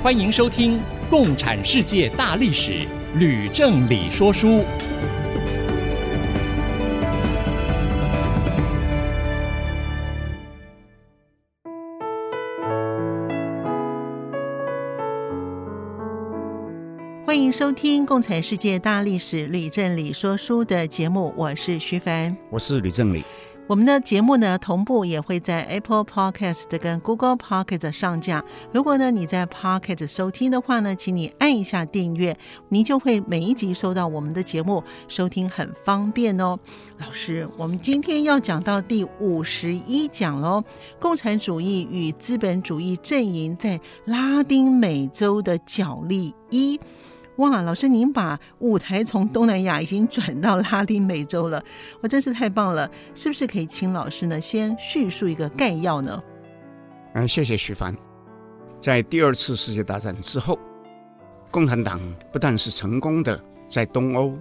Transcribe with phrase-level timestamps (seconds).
[0.00, 0.78] 欢迎收听
[1.10, 2.70] 《共产世界大历史》，
[3.18, 4.62] 吕正理说书。
[17.26, 23.24] 欢迎收听《共产世界大历史》，吕正理说书的节目，我是徐凡，我是吕正理。
[23.68, 28.42] 我们的节目呢，同步也会在 Apple Podcast 跟 Google Podcast 上架。
[28.72, 32.34] 如果呢你在 Podcast 收听的话呢，请你按一下订阅，
[32.70, 36.58] 您就会每一集收到我们的节目，收听很方便哦。
[36.96, 40.64] 老师，我们今天要讲到第五十一讲喽，
[40.98, 46.80] 共产主义与资本主义阵营在拉丁美洲的角力一。
[47.38, 51.62] 哇，老师，您把舞台从东南亚已经转到拉丁美洲了，
[52.00, 52.90] 我真是太棒了！
[53.14, 56.20] 是不是可以请老师呢先叙述一个概要呢？
[57.14, 57.96] 嗯，谢谢徐帆。
[58.80, 60.58] 在第二次世界大战之后，
[61.48, 62.00] 共产党
[62.32, 64.36] 不但是成功的在东欧、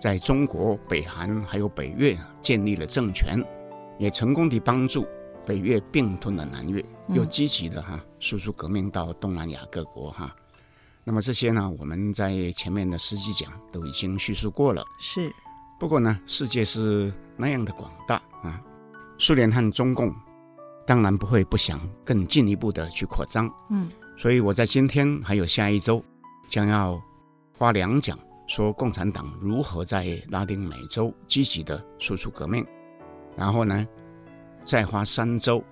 [0.00, 3.40] 在中国、北韩还有北越建立了政权，
[3.98, 5.06] 也成功地帮助
[5.46, 10.34] 北越并吞了南越，又积极的哈输出革命到东南亚各国哈。
[11.04, 14.84] 那么这些呢，我们在前面的十几讲都已经叙述过了。
[15.00, 15.32] 是，
[15.78, 18.60] 不过呢，世界是那样的广大啊，
[19.18, 20.14] 苏联和中共
[20.86, 23.52] 当然不会不想更进一步的去扩张。
[23.70, 26.04] 嗯，所以我在今天还有下一周
[26.48, 27.02] 将要
[27.58, 32.64] 花两讲说共产党如何在拉丁美洲积极的输出革命，
[33.36, 33.84] 然后呢，
[34.62, 35.64] 再花三周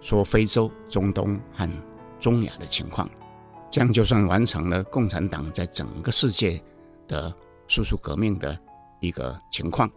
[0.00, 1.68] 说非洲、中东和
[2.18, 3.06] 中亚的情况。
[3.70, 6.60] 这样就算完成了共产党在整个世界
[7.06, 7.32] 的
[7.66, 8.58] 输出革命的
[9.00, 9.90] 一个情况。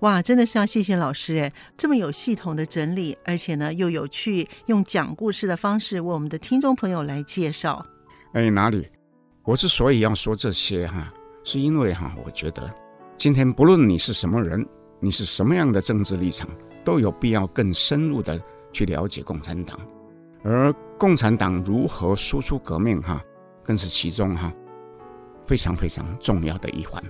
[0.00, 7.84] 哇，真的是要谢谢老师哎，这么有系统的整理，而且呢又有趣，用讲故事的方式为我们的听众朋友来介绍。
[8.34, 8.86] 哎，哪里？
[9.44, 11.10] 我之所以要说这些哈，
[11.42, 12.70] 是因为哈，我觉得
[13.16, 14.66] 今天不论你是什么人，
[15.00, 16.48] 你是什么样的政治立场，
[16.84, 18.38] 都有必要更深入的
[18.72, 19.78] 去了解共产党。
[20.42, 23.22] 而共产党如何输出革命，哈，
[23.62, 24.52] 更是其中哈
[25.46, 27.02] 非常非常重要的一环。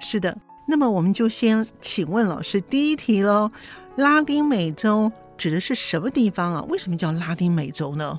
[0.00, 0.36] 是的，
[0.66, 3.50] 那么我们就先请问老师第一题喽：
[3.96, 6.62] 拉丁美洲指的是什么地方啊？
[6.68, 8.18] 为什么叫拉丁美洲呢？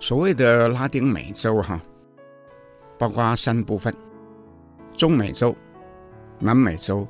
[0.00, 1.80] 所谓的拉丁美洲，哈，
[2.98, 3.92] 包括三部分：
[4.96, 5.56] 中美洲、
[6.38, 7.08] 南美洲，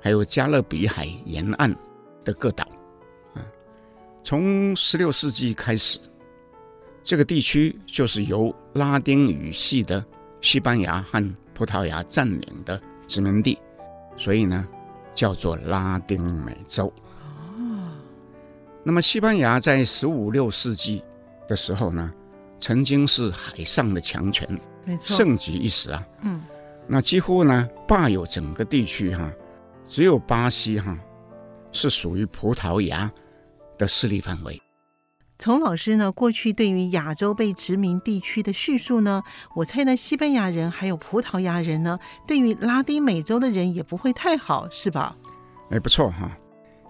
[0.00, 1.74] 还有加勒比海沿岸
[2.24, 2.66] 的各岛。
[4.24, 5.98] 从十六世纪开始，
[7.04, 10.04] 这个地区就是由拉丁语系的
[10.40, 13.58] 西班牙和葡萄牙占领的殖民地，
[14.16, 14.66] 所以呢，
[15.14, 16.86] 叫做拉丁美洲。
[16.86, 17.90] 哦。
[18.84, 21.02] 那么西班牙在十五六世纪
[21.48, 22.12] 的时候呢，
[22.58, 24.48] 曾经是海上的强权，
[24.84, 26.06] 没错，盛极一时啊。
[26.22, 26.42] 嗯。
[26.88, 29.30] 那几乎呢，霸有整个地区哈，
[29.86, 30.98] 只有巴西哈
[31.70, 33.10] 是属于葡萄牙
[33.78, 34.60] 的势力范围。
[35.42, 39.20] 从老师呢过去对于亚洲被殖民地区的叙述呢，
[39.56, 41.98] 我猜呢西班牙人还有葡萄牙人呢，
[42.28, 45.16] 对于拉丁美洲的人也不会太好，是吧？
[45.72, 46.30] 哎，不错哈。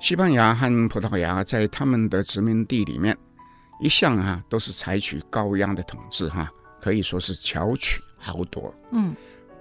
[0.01, 3.17] 西班牙和葡萄牙在他们的殖民地里面，
[3.81, 6.47] 一向啊都是采取高压的统治哈，
[6.79, 8.71] 可以说是巧取豪夺。
[8.91, 9.17] 嗯。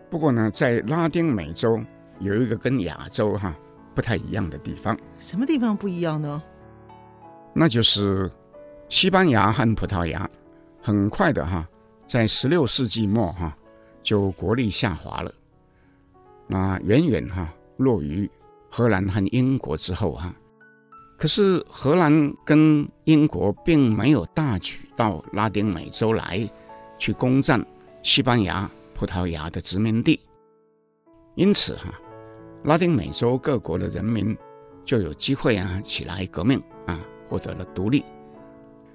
[0.10, 1.82] 不过呢，在拉丁美洲
[2.20, 3.56] 有一个跟亚洲哈
[3.96, 5.00] 不太一样的地方。
[5.18, 6.44] 什么地方不一样呢？
[7.54, 8.30] 那就是
[8.92, 10.30] 西班牙和葡萄牙，
[10.82, 11.66] 很快的哈，
[12.06, 13.58] 在十六世纪末哈，
[14.04, 15.34] 就国力下滑了，
[16.46, 17.48] 那远远哈
[17.78, 18.30] 落于
[18.70, 20.36] 荷兰和英国之后哈。
[21.18, 26.46] 可是荷兰跟英国并没有大举到拉丁美洲来
[27.00, 27.66] 去攻占
[28.04, 30.20] 西班牙、葡萄牙的殖民地，
[31.36, 31.98] 因此哈，
[32.66, 34.38] 拉丁美洲各国的人民
[34.84, 37.00] 就有机会啊起来革命啊。
[37.30, 38.04] 获得了独立，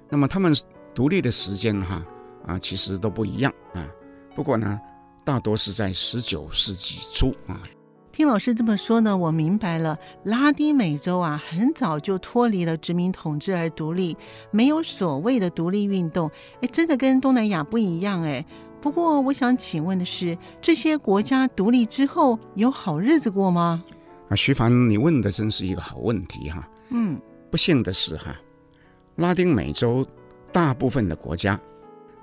[0.09, 0.53] 那么他们
[0.93, 2.03] 独立的时间哈
[2.45, 3.85] 啊，其实都不一样啊。
[4.35, 4.79] 不过呢，
[5.25, 7.61] 大多是在十九世纪初啊。
[8.11, 9.95] 听老师这么说呢，我明白了。
[10.23, 14.17] 拉丁美洲啊，很早就脱离了殖民统治而独立，
[14.49, 16.31] 没有所谓的独立运动。
[16.61, 18.43] 哎，真的跟东南亚不一样哎。
[18.81, 23.83] 不过，我想请问的是，这些国家独立之后有好日子过吗？
[24.29, 26.67] 啊，徐凡，你问的真是一个好问题哈。
[26.89, 27.19] 嗯，
[27.51, 28.35] 不幸的是哈，
[29.17, 30.05] 拉丁美洲
[30.51, 31.59] 大部分的国家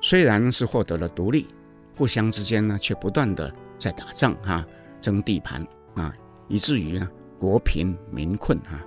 [0.01, 1.49] 虽然是获得了独立，
[1.97, 4.65] 互相之间呢却不断的在打仗哈，
[5.01, 6.15] 争地盘啊，
[6.49, 7.09] 以至于呢
[7.39, 8.81] 国贫民困哈，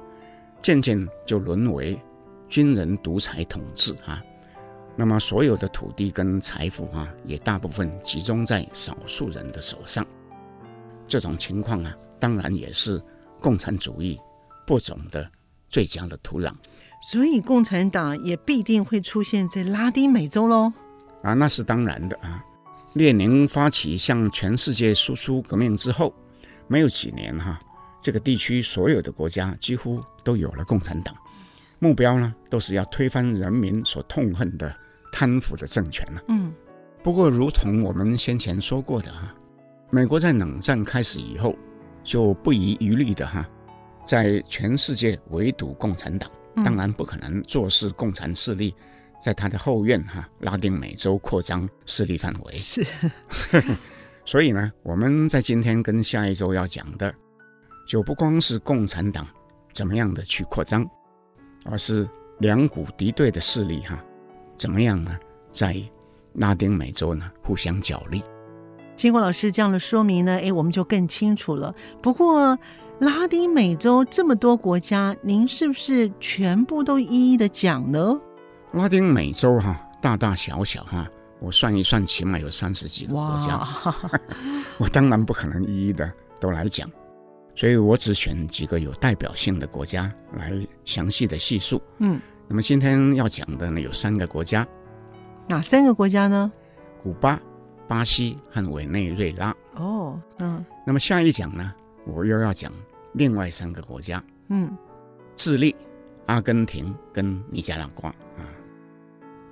[0.62, 2.00] 渐渐就沦为
[2.48, 4.21] 军人独裁统治哈。
[4.95, 10.06] 那么所有的土地跟财富啊，也大部分集中在少数人的手上。
[11.07, 13.01] 这种情况啊，当然也是
[13.42, 14.19] 共产主义
[14.65, 15.30] 播种的
[15.69, 16.54] 最佳的土壤。
[17.02, 20.72] 所以，共产党也必定会出现在拉丁美洲喽。
[21.24, 22.44] 啊，那是当然的啊。
[22.94, 26.14] 列宁发起向全世界输出革命之后，
[26.68, 27.60] 没有几年哈，
[28.02, 31.16] 这个地区所有的国家几乎都有了共产党。
[31.80, 34.76] 目标呢，都是要推翻人民所痛恨的。
[35.10, 36.22] 贪腐的政权呢？
[36.28, 36.54] 嗯，
[37.02, 39.34] 不过如同我们先前说过的哈，
[39.90, 41.56] 美国在冷战开始以后
[42.04, 43.48] 就不遗余力的哈，
[44.06, 46.30] 在全世界围堵共产党，
[46.63, 48.74] 当然不可能坐视共产势力
[49.24, 52.57] 在他的后院哈拉丁美洲扩张势力范围。
[52.57, 52.86] 是，
[54.25, 57.13] 所以呢，我们在今天跟下一周要讲的，
[57.88, 59.27] 就不光是共产党
[59.74, 60.86] 怎么样的去扩张，
[61.65, 62.07] 而是
[62.39, 64.04] 两股敌对的势力哈。
[64.57, 65.18] 怎么样呢？
[65.51, 65.75] 在
[66.33, 68.21] 拉丁美洲呢，互相角力。
[68.95, 71.74] 经过老师这样的说明呢，诶，我们就更清楚了。
[72.01, 72.57] 不过，
[73.00, 78.20] 拉丁美洲这么多国家，您是不是全部都一一的讲呢？
[78.72, 81.08] 拉丁美洲哈，大大小小哈，
[81.40, 83.56] 我算一算，起码有三十几个国家。
[83.58, 83.96] 哇
[84.80, 86.90] 我当然不可能一一的都来讲，
[87.56, 90.54] 所以我只选几个有代表性的国家来
[90.84, 91.80] 详细的细述。
[92.00, 92.20] 嗯。
[92.48, 94.68] 那么今天要讲的呢，有三个国家，
[95.48, 96.52] 哪三个国家呢？
[97.04, 97.40] 古巴、
[97.88, 99.56] 巴西和委内瑞拉。
[99.76, 100.66] 哦，嗯。
[100.84, 101.72] 那么下一讲呢，
[102.06, 102.72] 我又要讲
[103.13, 104.75] 另外三个国家，嗯，
[105.36, 105.75] 智利、
[106.25, 108.45] 阿根廷跟尼加拉瓜啊。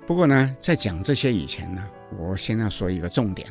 [0.06, 1.84] 不过呢，在讲这些以前呢，
[2.18, 3.48] 我先要说一个重点。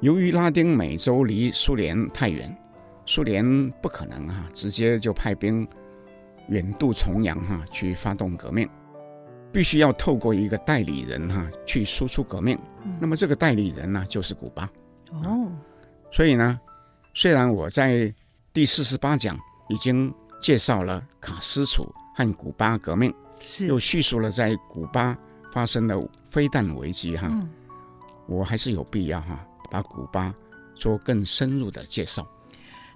[0.00, 2.56] 由于拉丁美洲离苏联太远，
[3.06, 5.66] 苏联不可能哈、啊、直接就派兵。
[6.48, 8.68] 远渡重洋哈，去发动革命，
[9.52, 12.58] 必须要透过一个代理人哈去输出革命。
[12.84, 14.68] 嗯、那么这个代理人呢，就是古巴。
[15.12, 15.48] 哦，
[16.10, 16.60] 所以呢，
[17.14, 18.12] 虽然我在
[18.54, 19.34] 第四十八讲
[19.70, 20.12] 已经
[20.42, 25.16] 介绍了卡斯楚和古巴革命，是又叙述了在古巴
[25.50, 25.98] 发生的
[26.30, 27.48] 飞弹危机哈，嗯、
[28.26, 30.34] 我还是有必要哈把古巴
[30.74, 32.26] 做更深入的介绍。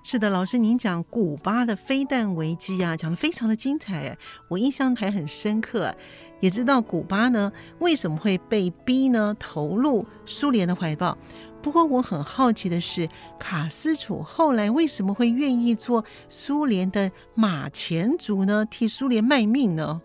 [0.05, 4.19] 是的，老师，您讲古巴的飞弹危机啊，讲的非常的精彩哎，
[4.51, 5.95] 我印象还很深刻。
[6.39, 11.17] 也知道古巴呢为什么会被逼呢投入苏联的怀抱。
[11.67, 13.09] 不过我很好奇的是，
[13.41, 18.65] 卡斯楚后来为什么会愿意做苏联的马前卒呢？
[18.71, 20.01] 替苏联卖命呢？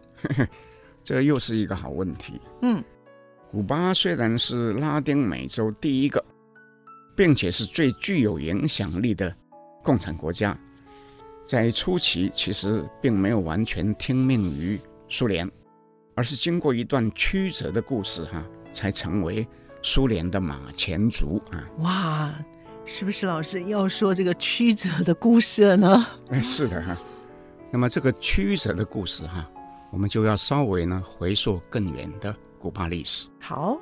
[1.06, 2.42] 这又是一个好问题。
[2.64, 2.84] 嗯，
[3.52, 6.26] 古巴虽然是拉丁美洲第一个，
[7.16, 9.32] 并且是最具有影响力的。
[9.84, 10.58] 共产国家
[11.46, 15.48] 在初期其实并没有完全听命于苏联，
[16.16, 18.44] 而是经过一段曲折的故事，哈，
[18.74, 19.48] 才成为
[19.82, 21.64] 苏联的马前卒啊！
[21.80, 22.36] 哇，
[22.86, 26.08] 是不是老师要说这个曲折的故事了呢？
[26.30, 26.96] 哎，是的哈。
[27.72, 29.48] 那么这个曲折的故事哈，
[29.92, 33.30] 我们就要稍微呢回溯更远的古巴历史。
[33.40, 33.78] 好，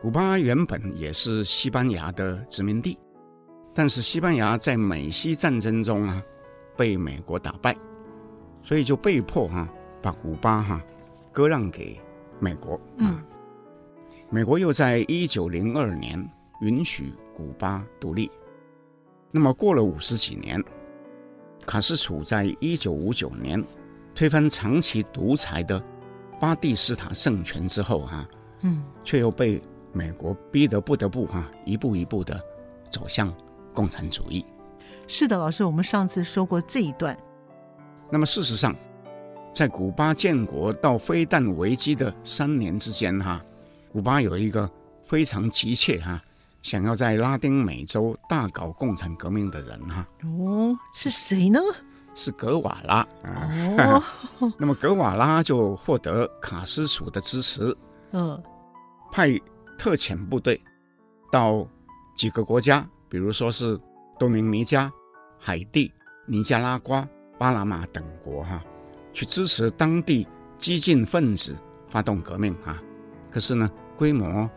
[0.00, 2.98] 古巴原本也是西班牙的殖民地。
[3.76, 6.22] 但是西班牙在美西战争中啊，
[6.76, 7.76] 被美国打败，
[8.62, 9.68] 所以就被迫哈、啊、
[10.00, 10.84] 把古巴哈、啊、
[11.32, 12.00] 割让给
[12.38, 12.80] 美国。
[12.98, 13.20] 嗯，
[14.30, 16.28] 美国又在一九零二年
[16.60, 18.30] 允许古巴独立。
[19.30, 20.62] 那么过了五十几年，
[21.66, 23.62] 卡斯楚在一九五九年
[24.14, 25.82] 推翻长期独裁的
[26.40, 28.28] 巴蒂斯塔政权之后哈、啊，
[28.62, 29.62] 嗯，却又被
[29.92, 32.40] 美国逼得不得不哈、啊、一步一步的
[32.90, 33.32] 走向。
[33.74, 34.46] 共产主义，
[35.08, 37.18] 是的，老师，我们上次说过这一段。
[38.08, 38.72] 那么事实上，
[39.52, 43.44] 在古巴建国到飞弹危机的三年之间，哈，
[43.94, 44.68] 古巴有一个
[45.06, 46.20] 非常急切哈，
[46.62, 50.04] 想要在拉丁美洲大搞共产革命的人，哈。
[50.24, 51.60] 哦，是谁呢？
[52.16, 53.06] 是格瓦拉。
[53.22, 54.02] 哦，
[54.58, 57.72] 那么格瓦拉就获得卡斯楚的支持，
[58.10, 58.42] 嗯，
[59.12, 59.30] 派
[59.78, 60.60] 特遣部队
[61.30, 61.64] 到
[62.16, 62.84] 几个国家。
[63.08, 63.80] 比如说是
[64.18, 64.92] 多明尼加、
[65.38, 65.92] 海地、
[66.26, 67.08] 尼加拉瓜、
[67.38, 68.64] 巴拿马等国哈、啊，
[69.12, 70.26] 去支持当地
[70.58, 71.56] 激进分子
[71.88, 72.82] 发动革命啊。
[73.30, 74.48] 可是呢，规模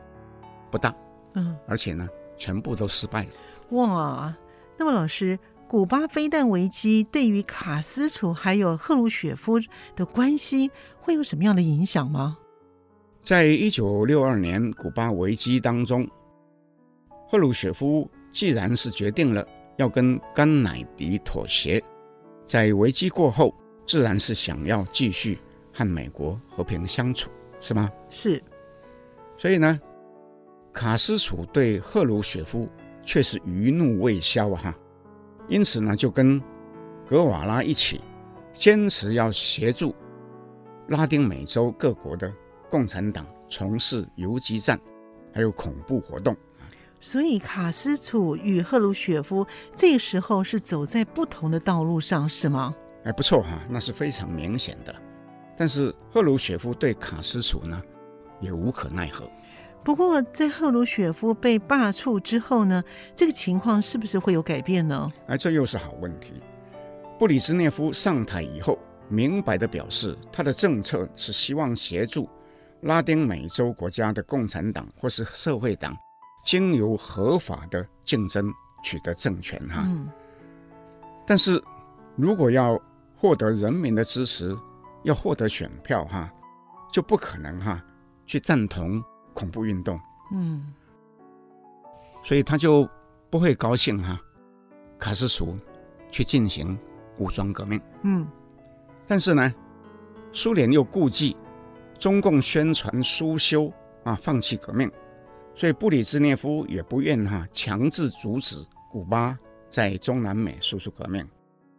[0.69, 0.93] 不大，
[1.33, 3.29] 嗯，而且呢，全部都失败了。
[3.69, 4.35] 哇，
[4.77, 9.59] 那么老师，古巴飞弹危机对于卡斯楚还有赫鲁雪夫
[9.95, 12.37] 的关系会有什么样的影响吗？
[13.21, 16.07] 在一九六二年古巴危机当中，
[17.27, 21.83] 赫鲁雪夫既然是决定了要跟甘乃迪妥协，
[22.45, 23.53] 在危机过后，
[23.85, 25.37] 自然是想要继续
[25.73, 27.29] 和美国和平相处，
[27.59, 27.91] 是吗？
[28.09, 28.41] 是。
[29.37, 29.79] 所以呢，
[30.73, 32.67] 卡斯楚对赫鲁雪夫
[33.03, 34.75] 却是余怒未消啊！
[35.47, 36.41] 因此呢，就跟
[37.07, 38.01] 格瓦拉一起
[38.53, 39.95] 坚持要协助
[40.89, 42.33] 拉丁美洲各国的。
[42.69, 44.77] 共产党从事游击战，
[45.33, 46.35] 还有恐怖活动，
[46.99, 52.75] 所以卡斯楚与赫鲁雪夫这个时候是走在不同的道路上，是吗？
[53.05, 54.93] 哎，不错哈，那是非常明显的。
[55.55, 57.81] 但是赫鲁雪夫对卡斯楚呢，
[58.39, 59.29] 也无可奈何。
[59.83, 62.83] 不过在赫鲁雪夫被罢黜之后呢，
[63.15, 65.09] 这个情况是不是会有改变呢？
[65.27, 66.33] 哎，这又是好问题。
[67.17, 68.77] 布里兹涅夫上台以后，
[69.07, 72.29] 明白的表示，他的政策是希望协助。
[72.81, 75.97] 拉丁美洲国家的共产党或是社会党，
[76.45, 78.53] 经由合法的竞争
[78.83, 79.83] 取得政权哈。
[79.87, 80.07] 嗯。
[81.25, 81.61] 但是，
[82.15, 82.79] 如果要
[83.15, 84.55] 获得人民的支持，
[85.03, 86.31] 要获得选票哈，
[86.91, 87.83] 就不可能哈
[88.27, 89.03] 去赞同
[89.33, 89.99] 恐怖运动。
[90.31, 90.71] 嗯。
[92.23, 92.87] 所以他就
[93.31, 94.21] 不会高兴哈，
[94.99, 95.57] 卡斯楚
[96.11, 96.77] 去进行
[97.17, 97.81] 武装革命。
[98.03, 98.27] 嗯。
[99.07, 99.51] 但是呢，
[100.31, 101.35] 苏联又顾忌。
[101.99, 104.87] 中共宣传苏修啊，放弃革命，
[105.55, 109.35] 所以布里兹涅夫也不愿哈强制阻止古巴
[109.67, 111.27] 在中南美输出革命，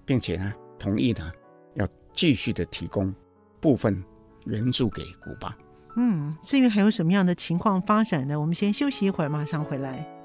[0.05, 1.31] 并且呢同意呢
[1.75, 3.15] 要继续的提供
[3.61, 4.03] 部分
[4.47, 5.57] 援助给古巴。
[6.01, 8.39] 嗯，至于还有什么样的情况发展呢？
[8.39, 10.18] 我们先休息一会儿，马上回来。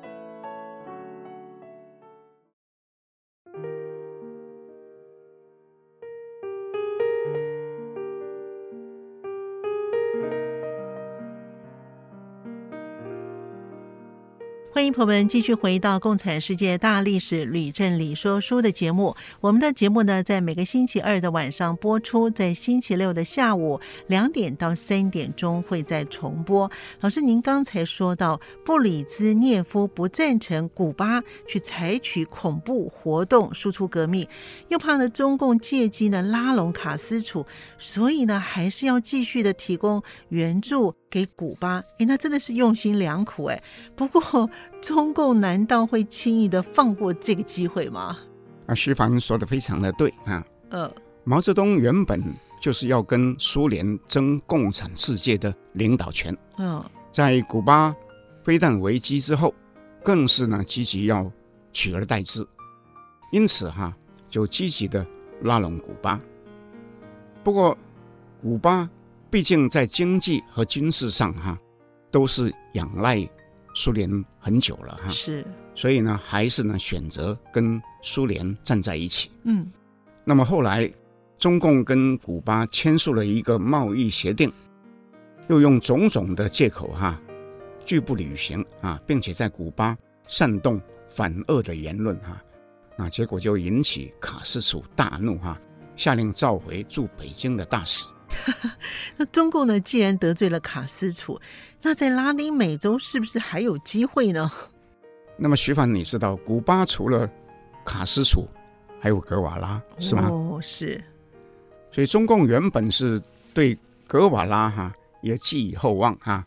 [14.73, 19.15] 欢迎朋友们继续回到《共产世界大历史吕振理说书》的节目。
[19.39, 26.71] 我们的节目呢，在每个星期二的晚上播出，在星期六的下午两点到三点钟会再重播。
[27.01, 34.27] 老师，您刚才说到布里兹涅夫不赞成古巴去采取恐怖活动输出革命，
[34.69, 37.45] 又怕呢中共借机呢拉拢卡斯楚，
[37.77, 40.95] 所以呢还是要继续的提供援助。
[41.13, 43.63] 给古巴，哎，那真的是用心良苦哎。
[43.95, 44.49] 不过，
[44.81, 48.17] 中共难道会轻易的放过这个机会吗？
[48.65, 50.43] 啊，徐凡说的非常的对啊。
[50.71, 50.91] 呃，
[51.23, 52.19] 毛泽东原本
[52.59, 56.35] 就是要跟苏联争共产世界的领导权。
[56.57, 57.95] 嗯，在古巴
[58.43, 59.53] 非但危机之后，
[60.03, 61.31] 更是呢积极要
[61.73, 62.43] 取而代之，
[63.31, 63.95] 因此哈
[64.31, 65.05] 就积极的
[65.43, 66.19] 拉拢古巴。
[67.43, 67.77] 不过，
[68.41, 68.89] 古巴。
[69.33, 71.57] 毕竟在经济和军事上哈，
[72.11, 73.27] 都是仰赖
[73.73, 79.31] 苏联很久了哈，是，所以呢，还是呢选择跟苏联站在一起。
[79.45, 79.65] 嗯，
[80.23, 80.87] 那么后来
[81.39, 84.53] 中共跟古巴签署了一个贸易协定，
[85.47, 87.19] 又用种种的借口哈，
[87.83, 89.97] 拒不履行啊，并且在古巴
[90.27, 92.39] 煽动反俄的言论哈，
[92.95, 95.59] 那结果就引起卡斯楚大怒哈，
[95.95, 98.05] 下令召回驻北京的大使。
[99.17, 99.79] 那中共呢？
[99.79, 101.39] 既然得罪了卡斯楚，
[101.81, 104.51] 那在拉丁美洲是不是还有机会呢？
[105.37, 107.29] 那么徐凡，你知道古巴除了
[107.83, 108.47] 卡斯楚，
[108.99, 110.27] 还有格瓦拉，是吗？
[110.29, 111.01] 哦，是。
[111.91, 113.21] 所以中共原本是
[113.53, 116.45] 对格瓦拉哈也寄予厚望哈，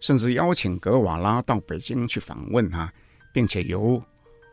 [0.00, 2.92] 甚至邀请格瓦拉到北京去访问哈，
[3.32, 4.02] 并且由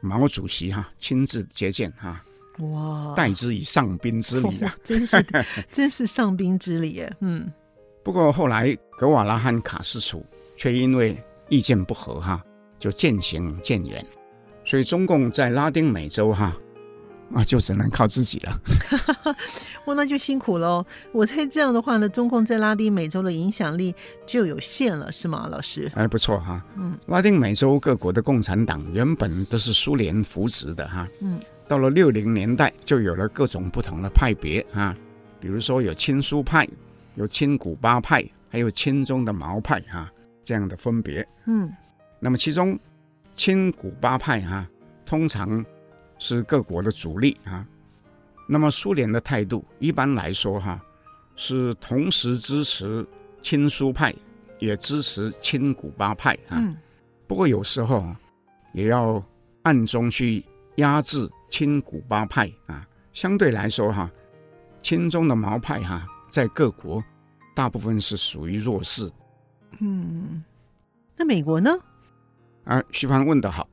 [0.01, 2.21] 毛主席哈亲自接见哈。
[2.59, 4.75] 哇，待之以上宾之礼啊！
[4.83, 5.25] 真是，
[5.71, 7.13] 真是 上宾之礼耶。
[7.19, 7.51] 嗯，
[8.03, 12.41] 不过后来格瓦拉和卡斯楚却因为意见不合哈，
[12.79, 14.05] 就渐行渐远。
[14.63, 16.55] 所以中共在拉丁美洲哈
[17.33, 18.59] 啊，就只能靠自己了。
[19.85, 20.85] 哇，那就辛苦喽。
[21.11, 23.93] 我猜这样的话呢，中共在拉丁美洲的影响力
[24.25, 25.91] 就有限了，是吗，老师？
[25.93, 26.63] 哎，不错哈。
[26.77, 31.07] 嗯，拉丁美洲各国的共产党原本都是苏联扶植的哈。
[31.19, 31.39] 嗯。
[31.67, 34.95] 到了六零年代，就有了各种不同的派别啊，
[35.39, 36.67] 比如说有亲苏派，
[37.15, 40.11] 有亲古巴派，还有亲中的毛派哈，
[40.43, 41.27] 这样的分别。
[41.45, 41.71] 嗯，
[42.19, 42.77] 那么其中
[43.35, 44.67] 亲古巴派哈，
[45.05, 45.65] 通常
[46.19, 47.65] 是各国的主力啊。
[48.47, 50.79] 那么苏联的态度一般来说哈，
[51.35, 53.05] 是同时支持
[53.41, 54.13] 亲苏派，
[54.59, 56.57] 也支持亲古巴派啊。
[56.57, 56.77] 嗯。
[57.27, 58.15] 不过有时候
[58.71, 59.23] 也要
[59.63, 60.45] 暗中去
[60.75, 62.85] 压制亲古巴派啊。
[63.13, 64.11] 相对来说哈，
[64.83, 67.01] 亲中的毛派哈，在各国
[67.53, 69.09] 大部分是属于弱势。
[69.79, 70.43] 嗯。
[71.15, 71.71] 那美国呢？
[72.65, 73.69] 啊，徐帆问得好，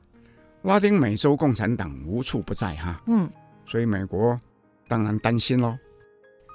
[0.62, 3.02] 拉丁美洲共产党无处不在哈。
[3.08, 3.28] 嗯。
[3.66, 4.36] 所以美国。
[4.86, 5.76] 当然担心喽。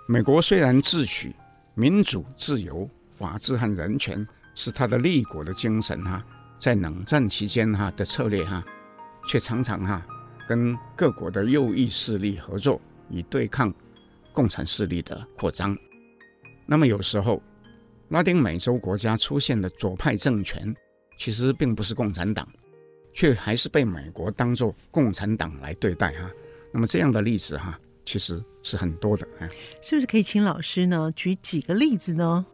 [0.07, 1.33] 美国虽然自诩
[1.73, 6.23] 民主、自由、法治和人权是他的立国的精神哈，
[6.57, 8.63] 在冷战期间哈的策略哈，
[9.27, 10.05] 却常常哈
[10.47, 13.73] 跟各国的右翼势力合作，以对抗
[14.33, 15.77] 共产势力的扩张。
[16.65, 17.41] 那么有时候，
[18.09, 20.75] 拉丁美洲国家出现的左派政权，
[21.19, 22.47] 其实并不是共产党，
[23.13, 26.31] 却还是被美国当作共产党来对待哈。
[26.71, 27.79] 那么这样的例子哈。
[28.09, 29.49] 其实是很多的，哎，
[29.81, 32.45] 是不是可以请老师呢举几个例子呢？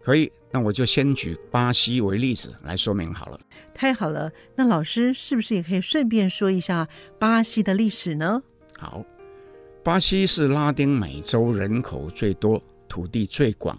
[0.00, 3.40] 可以，那我就先举巴西为例子来说明好了。
[3.74, 6.88] 太好了，那老师是不是也可以顺便说一下
[7.18, 8.42] 巴西的历史呢？
[8.76, 9.04] 好，
[9.82, 13.78] 巴西是拉丁美洲人口最多、土地最广，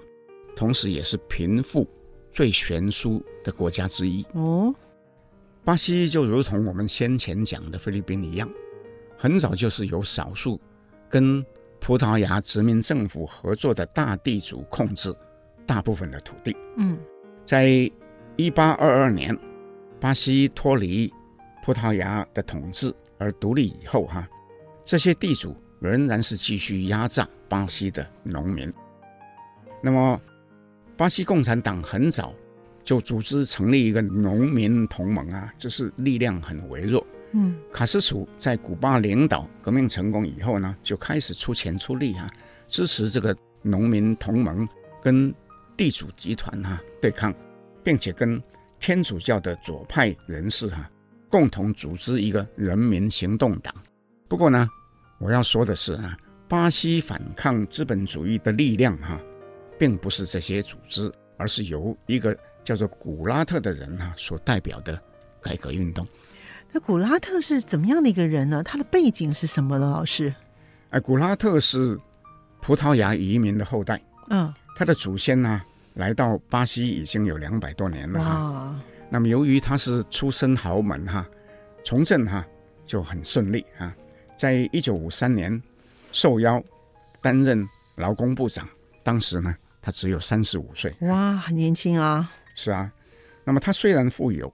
[0.55, 1.87] 同时也是贫富
[2.31, 4.25] 最悬殊的国家之一。
[4.33, 4.73] 哦，
[5.63, 8.49] 巴西就如同我们先前讲的菲律宾一样，
[9.17, 10.59] 很早就是由少数。
[11.09, 11.43] 跟
[11.79, 15.11] 葡萄牙殖民政府合作的大地主控制
[15.69, 16.57] 大部分的土地。
[16.77, 16.97] 嗯，
[17.45, 17.67] 在
[18.37, 19.37] 一八二二年，
[19.99, 21.13] 巴西脱离
[21.63, 24.27] 葡萄牙的统治而独立以后，哈，
[24.83, 28.73] 这些地主仍然是继续压榨巴西的农民。
[29.83, 30.19] 那么，
[30.97, 32.33] 巴西共产党很早
[32.83, 37.05] 就组织成立一个农民同盟啊，就是力量很微弱。
[37.33, 42.27] 嗯，卡斯楚在古巴领导革命成功以后呢，就开始出钱出力啊，
[42.67, 44.67] 支持这个农民同盟
[45.03, 45.31] 跟
[45.79, 47.33] 地主集团哈、啊、对抗，
[47.81, 48.43] 并且跟
[48.81, 50.91] 天主教的左派人士哈、啊、
[51.29, 53.73] 共同组织一个人民行动党。
[54.27, 54.67] 不过呢，
[55.19, 56.17] 我要说的是啊，
[56.49, 59.21] 巴西反抗资本主义的力量哈、啊，
[59.79, 65.01] 并不是这些组织，而是由一个叫做古拉特的人哈、啊、所代表的
[65.41, 66.05] 改革运动。
[66.73, 68.61] 那古拉特是怎么样的一个人呢？
[68.61, 69.89] 他的背景是什么呢？
[69.89, 70.35] 老师？
[70.89, 71.97] 哎，古拉特是
[72.61, 74.01] 葡萄牙移民的后代。
[74.29, 75.61] 嗯，他的祖先呢，
[75.95, 78.23] 来到巴西已经有两百多年了。
[78.23, 78.79] 哈！
[79.09, 81.25] 那么由于他是出身豪门哈，
[81.83, 82.45] 从政哈
[82.85, 83.95] 就很顺利啊。
[84.37, 85.61] 在一九五三年
[86.11, 86.63] 受邀
[87.21, 88.67] 担任劳工部长，
[89.03, 90.95] 当时呢他只有三十五岁。
[91.01, 92.31] 哇，很年轻啊！
[92.55, 92.91] 是啊。
[93.43, 94.53] 那么他虽然富有，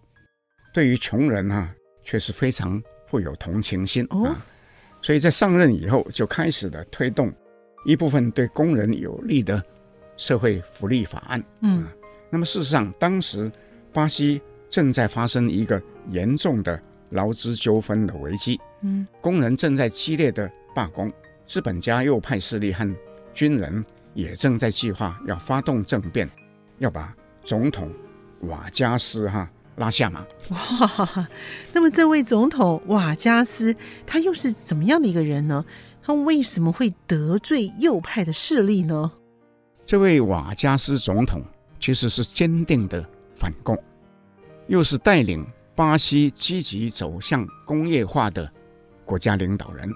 [0.73, 1.69] 对于穷人哈。
[2.07, 4.35] 却是非常富有同情心啊，哦，
[5.01, 7.33] 所以在上任以后就开始了推动
[7.83, 9.59] 一部分对工人有利的
[10.17, 11.43] 社会福利法案。
[11.61, 11.87] 嗯，
[12.29, 13.51] 那么事实上，当时
[13.93, 18.59] 巴西正在发生一个严重的劳资纠纷的危机。
[18.81, 21.11] 嗯，工人正在激烈的罢工，
[21.43, 22.95] 资本家右派势力和
[23.33, 26.29] 军人也正在计划要发动政变，
[26.79, 27.91] 要把总统
[28.41, 29.49] 瓦加斯哈。
[29.77, 31.27] 拉下马哇！
[31.73, 33.75] 那么这位总统瓦加斯
[34.07, 35.65] 他又是怎么样的一个人呢？
[36.01, 39.11] 他为什么会得罪右派的势力呢？
[39.85, 41.43] 这位瓦加斯总统
[41.79, 43.77] 其实是坚定的反共，
[44.67, 45.45] 又是带领
[45.75, 48.51] 巴西积极走向工业化的
[49.05, 49.87] 国家领导人，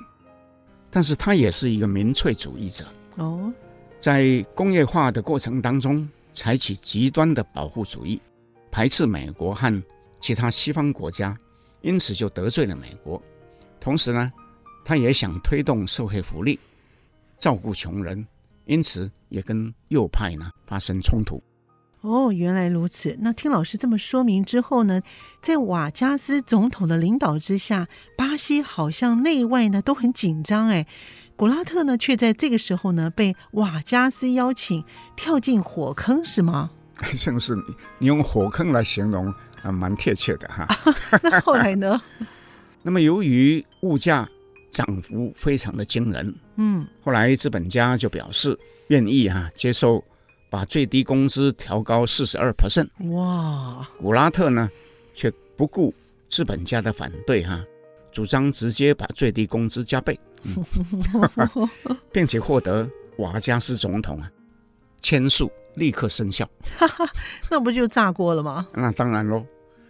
[0.92, 3.52] 但是他也是一个民粹主义者哦，
[4.00, 8.22] 在工业化的过程当中采取极端的保护主义。
[8.72, 9.84] 排斥美国和
[10.22, 11.36] 其他西方国家，
[11.82, 13.20] 因此就得罪了美国。
[13.80, 14.32] 同时呢，
[14.86, 16.60] 他也想推动社会福利，
[17.40, 18.24] 照顾穷人，
[18.70, 21.42] 因此也跟右派呢发生冲突。
[22.02, 23.18] 哦，原来如此。
[23.20, 25.02] 那听老师这么说明之后呢，
[25.42, 30.68] 在瓦加斯总统的领导之下，巴西好像内外呢都很紧张。
[30.68, 30.86] 哎，
[31.36, 34.86] 古拉特呢却在这个时候呢被瓦加斯邀请
[35.18, 36.70] 跳进火坑，是吗？
[37.16, 37.64] 正是你，
[37.98, 40.68] 你用火坑来形容啊，蛮贴切的哈。
[41.24, 42.00] 那后来呢？
[42.84, 44.30] 那么由于物价
[44.70, 48.58] 涨幅非常的惊人，嗯，后来资本家就表示
[48.90, 50.04] 愿意哈接受
[50.50, 52.90] 把最低工资调高四十二 percent。
[53.14, 53.88] 哇！
[53.98, 54.70] 古拉特呢
[55.16, 55.94] 却不顾
[56.28, 57.64] 资本家的反对哈，
[58.12, 61.70] 主张直接把最低工资加倍，嗯、
[62.12, 64.30] 并且获得瓦加斯总统啊
[65.02, 65.52] 签署。
[65.76, 66.50] 立刻生效，
[67.50, 68.68] 那不就炸锅了吗？
[68.74, 69.46] 那当然喽。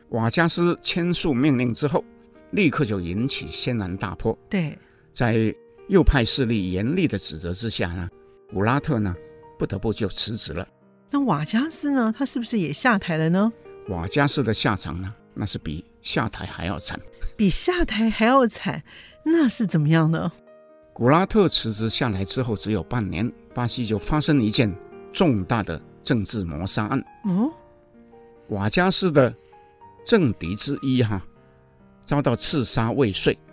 [0.10, 2.04] 瓦加斯签署命令之后，
[2.52, 4.38] 立刻就引起轩然大波。
[4.50, 4.78] 对，
[5.14, 5.56] 在
[5.90, 8.08] 右派势力严厉的指责之下呢，
[8.54, 9.14] 古拉特呢
[9.58, 10.66] 不得不就辞职了。
[11.10, 12.14] 那瓦加斯呢？
[12.16, 13.52] 他是不是也下台了呢？
[13.88, 17.00] 瓦加斯的下场呢，那是比下台还要惨，
[17.36, 18.84] 比下台还要惨，
[19.26, 20.32] 那是怎么样呢？
[20.94, 24.72] 古拉特辞职下来之后，只有半年，巴西就发生一件
[25.12, 27.04] 重大的政治谋杀案。
[27.24, 27.52] 哦，
[28.50, 29.34] 瓦加斯的
[30.06, 31.20] 政敌之一哈，
[32.06, 33.49] 遭到刺杀未遂啊，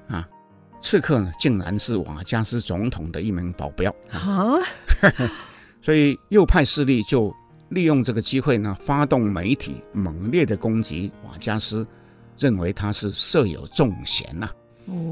[0.81, 4.55] 刺客呢，竟然是瓦加斯总统的一名保镖啊，
[5.83, 7.35] 所以右派势力就。
[7.71, 11.85] 利用这个机会呢，发动媒体猛烈的攻击瓦加斯，
[12.39, 14.49] 认为他是设有重嫌呐、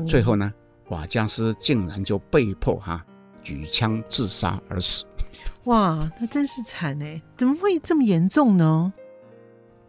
[0.07, 0.55] 最后呢，
[0.87, 3.07] 瓦加斯竟然就被迫哈、啊、
[3.43, 5.05] 举枪自杀而死。
[5.65, 7.21] 哇，那真是惨哎！
[7.37, 8.93] 怎么会这么严重呢？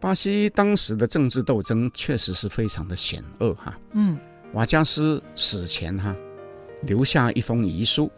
[0.00, 3.78] 巴西当时的政治斗争确实是非常的险恶哈、啊。
[3.92, 4.18] 嗯，
[4.52, 6.16] 瓦加斯死前哈、啊、
[6.82, 8.10] 留下一封遗书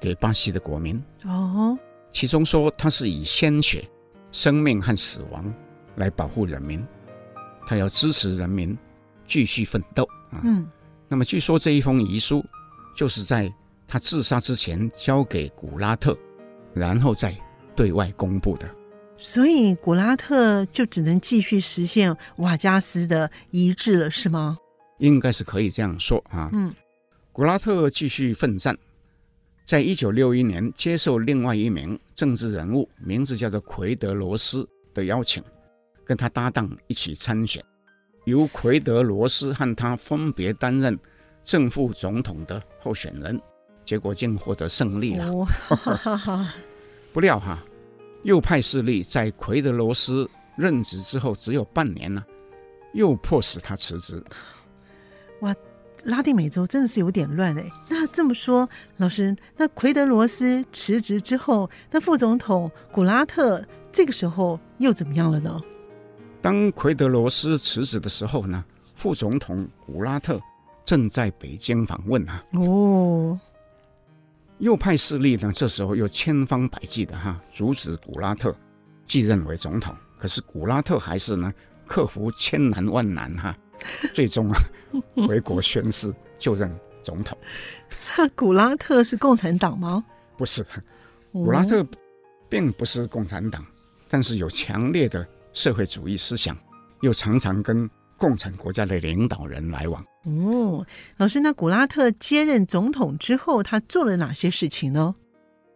[0.00, 1.02] 给巴西的国民。
[1.24, 1.78] 哦。
[2.12, 3.84] 其中说，他是以鲜血、
[4.30, 5.52] 生命和死亡
[5.96, 6.86] 来保护人民，
[7.66, 8.78] 他要支持人民
[9.26, 10.40] 继续奋斗啊。
[10.44, 10.64] 嗯，
[11.08, 12.44] 那么据说这一封遗书
[12.96, 13.52] 就是在
[13.88, 16.16] 他自杀之前交给古拉特，
[16.72, 17.36] 然后再
[17.74, 18.68] 对外公布的。
[19.16, 24.58] 所以古拉特就只能继续实现瓦加斯的遗志了，是吗？
[24.98, 26.50] 应该是可以这样说啊。
[26.52, 26.72] 嗯，
[27.32, 28.76] 古拉特继续奋战。
[29.64, 35.42] 在一九六一年，接受另外一名政治人物，名字叫做奎德罗斯的邀请，
[36.04, 37.64] 跟他搭档一起参选，
[38.26, 40.98] 由奎德罗斯和他分别担任
[41.42, 43.40] 正副总统的候选人，
[43.86, 45.32] 结果竟获得胜利了。
[45.32, 45.46] 哦、
[47.14, 47.58] 不料哈，
[48.22, 50.28] 右派势力在奎德罗斯
[50.58, 52.22] 任职之后只有半年呢，
[52.92, 54.22] 又迫使他辞职。
[55.40, 55.54] 哇！
[56.04, 57.64] 拉丁美洲真的是有点乱哎。
[57.88, 58.68] 那这么说，
[58.98, 65.58] 老师，那奎德罗斯辞职之后，那副总统古拉特这个时候又怎么样了呢？
[66.42, 68.62] 当奎德罗斯辞职的时候呢，
[68.94, 70.38] 副总统古拉特
[70.84, 72.44] 正在北京访问啊。
[72.52, 73.40] 哦，
[74.58, 78.54] 右派势力呢，这时候又千方百计的哈阻止古拉特
[79.06, 79.94] 继任为总统。
[80.18, 81.50] 可是古拉特还是呢
[81.86, 83.56] 克服千难万难哈。
[84.12, 84.58] 最终啊，
[85.26, 86.70] 回国宣誓就任
[87.02, 87.36] 总统。
[88.34, 90.04] 古拉特是共产党吗？
[90.36, 90.64] 不是，
[91.32, 91.86] 古拉特
[92.48, 93.64] 并不是共产党，
[94.08, 96.56] 但是有强烈的社会主义思想，
[97.00, 100.04] 又常常跟共产国家的领导人来往。
[100.24, 105.14] 哦，老师，那古拉特接任总统之后，他做了哪些事情呢？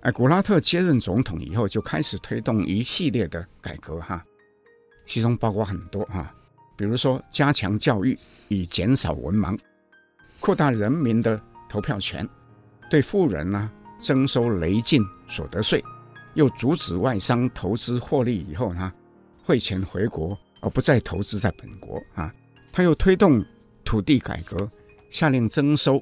[0.01, 4.25] 哎，古拉特接任总统以后，就开始推动一系列的改革哈，
[5.07, 6.33] 其中包括很多哈。
[6.79, 9.59] 比如说，加强教育以减少文盲，
[10.39, 11.39] 扩大人民的
[11.69, 12.27] 投票权，
[12.89, 15.83] 对富人呢征收累进所得税，
[16.35, 18.93] 又阻止外商投资获利以后呢
[19.45, 22.33] 汇钱回国，而不再投资在本国啊。
[22.73, 23.45] 他又推动
[23.85, 24.71] 土地改革，
[25.11, 26.01] 下令征收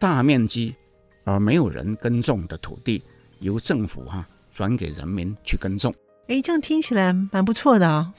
[0.00, 0.74] 大面积
[1.22, 3.00] 而没有人耕种的土地，
[3.38, 5.94] 由政府哈、转给人民去耕种。
[6.26, 8.12] 哎，这样听起来蛮不错的啊。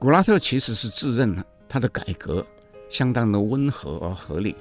[0.00, 2.44] 古拉特其实是自认了，他的改革
[2.88, 4.56] 相当的温和而合理，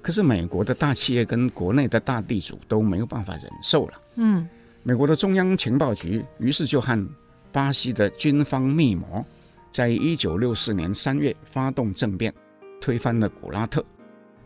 [0.00, 4.00] 可是美国的大企业跟国内的大地主都没有办法忍受了。
[4.14, 4.48] 嗯，
[4.82, 7.06] 美国的中央情报局于是就和
[7.52, 9.22] 巴西的军方密谋，
[9.70, 12.32] 在一九六四年三月发动政变，
[12.80, 13.84] 推翻了古拉特。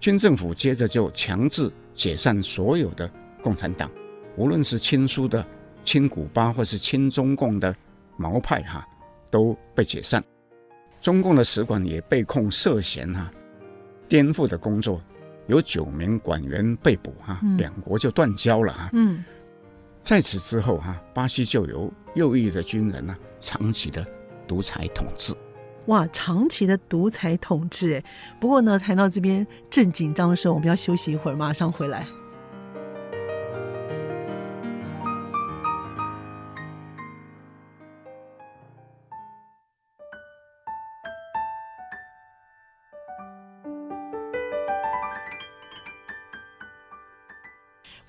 [0.01, 3.09] 军政府接着就强制解散所有的
[3.45, 3.89] 共产党，
[4.35, 5.47] 无论是亲苏的
[5.85, 7.73] 亲古巴或是亲中共的
[8.17, 8.85] 毛派哈，
[9.33, 10.23] 都被解散。
[11.01, 13.33] 中共的使馆也被控涉嫌哈、啊、
[14.09, 15.01] 颠覆的工作，
[15.49, 18.91] 有九名馆员被捕哈、啊，嗯、两国就断交了哈、啊。
[18.93, 19.25] 嗯，
[20.01, 24.07] 在此之后哈、啊，巴西就由右翼的军人呢、啊、长期的
[24.47, 25.35] 独裁统治。
[25.87, 28.05] 哇，长期的独裁统治哎。
[28.39, 32.07] 不过呢，谈到这边正紧张的时候，我们要休息一会儿，马上回来。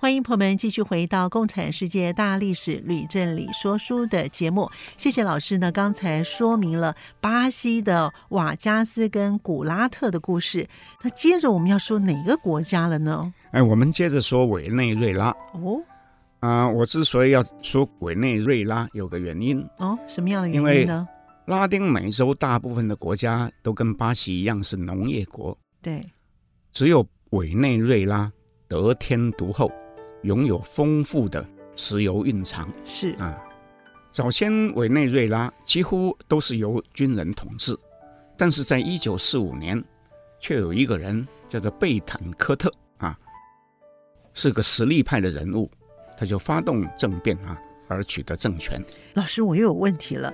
[0.03, 4.69] 欢迎朋友们继续回到《共产世界大历史吕正理说书》的节目。
[4.97, 10.67] 谢谢老师呢，刚才说明了巴西的瓦加斯跟古拉特的故事。
[11.01, 13.33] 那接着我们要说哪个国家了呢？
[13.53, 15.29] 哎，我们接着说委内瑞拉。
[15.53, 15.81] 哦，
[16.41, 19.65] 啊、呃，我之所以要说委内瑞拉，有个原因。
[19.77, 21.07] 哦，什么样的原因呢？
[21.45, 26.05] 拉丁美洲大部分的国家都跟巴西一样是农业国，对，
[26.73, 28.29] 只有委内瑞拉
[28.67, 29.71] 得天独厚，
[30.23, 32.67] 拥有丰富的石油蕴藏。
[32.86, 33.41] 是啊，
[34.12, 37.77] 早先委内瑞拉几乎都是由军人统治，
[38.38, 39.83] 但是在一九四五年，
[40.39, 43.17] 却有一个人叫做贝坦科特啊，
[44.33, 45.69] 是个实力派的人物，
[46.17, 48.83] 他就发动政变啊，而取得政权。
[49.13, 50.33] 老师，我又有问题了，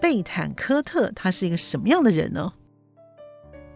[0.00, 2.52] 贝坦科特他是一个什么样的人呢？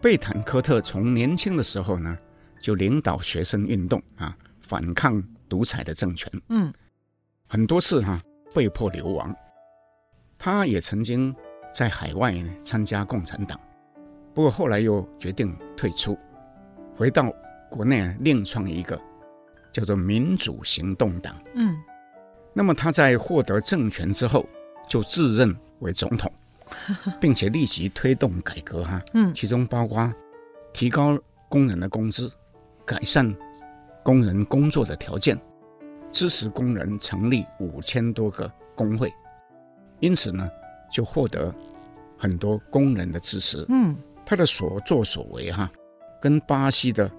[0.01, 2.17] 贝坦科特从年轻的时候呢，
[2.59, 5.23] 就领导学生运动啊，反抗
[5.53, 6.31] 独裁的政权。
[6.49, 6.73] 嗯，
[7.47, 8.21] 很多次哈、啊、
[8.55, 9.31] 被迫流亡。
[10.39, 11.35] 他也曾经
[11.71, 13.59] 在海外参加共产党，
[14.33, 16.17] 不过后来又决定退出，
[16.95, 17.31] 回到
[17.69, 18.99] 国内另创一个
[19.71, 21.39] 叫做民主行动党。
[21.53, 21.77] 嗯，
[22.51, 24.49] 那么他在获得政权之后，
[24.89, 26.33] 就自认为总统。
[27.21, 30.11] 并且立即推动改革，哈，嗯，其中包括
[30.73, 32.31] 提高工人的工资，
[32.83, 33.31] 改善
[34.03, 35.39] 工人工作的条件，
[36.11, 39.11] 支持工人成立五千多个工会，
[39.99, 40.49] 因此呢，
[40.91, 41.53] 就获得
[42.17, 43.65] 很多工人的支持。
[43.69, 45.71] 嗯，他的所作所为，哈，
[46.21, 47.09] 跟巴西的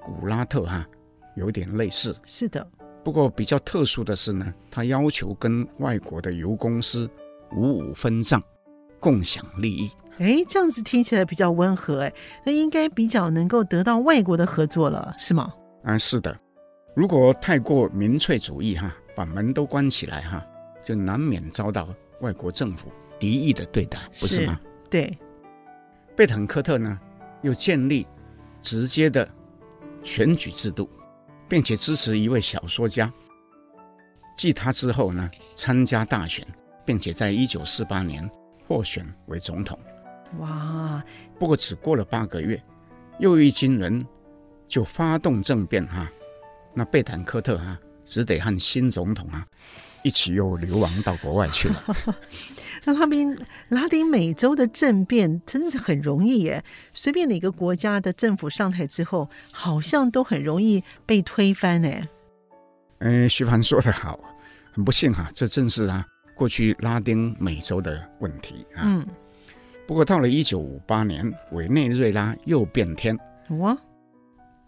[0.00, 0.86] 古拉特哈
[1.34, 2.16] 有点类似。
[2.24, 2.66] 是的，
[3.04, 7.10] 不过比较特殊的是呢，他要求跟外国的油公司
[7.52, 8.42] 五五分账。
[9.02, 12.12] 共享利益，哎，这样子听起来比较温和，哎，
[12.44, 15.54] 那应该比较能够得到外国的合作了，是吗？
[15.82, 16.38] 啊，是的。
[16.94, 20.44] 如果太过民粹主义哈，把门都关起来哈，
[20.84, 21.88] 就难免遭到
[22.20, 24.58] 外国政府敌意的对待，不是吗？
[24.62, 25.18] 是，对。
[26.16, 26.98] 贝坦科特呢，
[27.42, 28.06] 又建立
[28.60, 29.28] 直接的
[30.02, 30.88] 选举制度，
[31.48, 33.12] 并且支持一位小说家，
[34.36, 36.46] 继他之后呢，参加大选，
[36.84, 38.28] 并且在一九四八年。
[38.68, 39.76] 获选为总统，
[40.38, 41.02] 哇！
[41.40, 42.62] 不过只过了八个月，
[43.18, 44.06] 又一军人
[44.70, 46.08] 就发动政变哈，
[46.72, 49.44] 那贝坦科特哈只得和新总统啊
[50.02, 51.84] 一起又流亡到国外去了。
[52.84, 61.90] 那拉丁拉丁美洲的政变真的是很容易耶，随便哪个国家的政府上台之后，好像都很容易被推翻呢。
[63.00, 64.18] 嗯，徐凡说得好，
[64.72, 66.06] 很不幸哈，这正是啊。
[66.34, 69.06] 过去拉丁美洲的问题啊，嗯，
[69.86, 73.18] 不过到了一九五八年，委内瑞拉又变天。
[73.58, 73.76] 哇！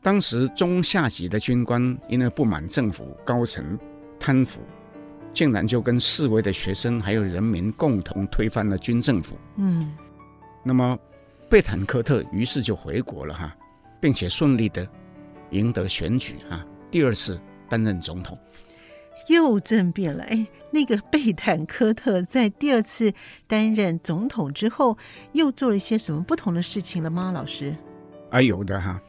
[0.02, 3.78] 当时中下级的军官因为不满政府高层
[4.18, 4.60] 贪腐，
[5.32, 9.38] 竟然就跟示威的学生还有人民共同推翻了军政府。
[9.56, 9.94] 嗯，
[10.64, 10.98] 那么
[11.48, 13.56] 贝坦科特于是就回国了哈，
[14.00, 14.86] 并且顺利的
[15.50, 18.36] 赢得选举哈，第二次担任总统。
[19.28, 23.12] 又政变了，哎，那个贝坦科特在第二次
[23.46, 24.98] 担任总统之后，
[25.32, 27.30] 又做了一些什么不同的事情了吗？
[27.30, 27.76] 老师？
[28.30, 29.00] 啊，有的哈，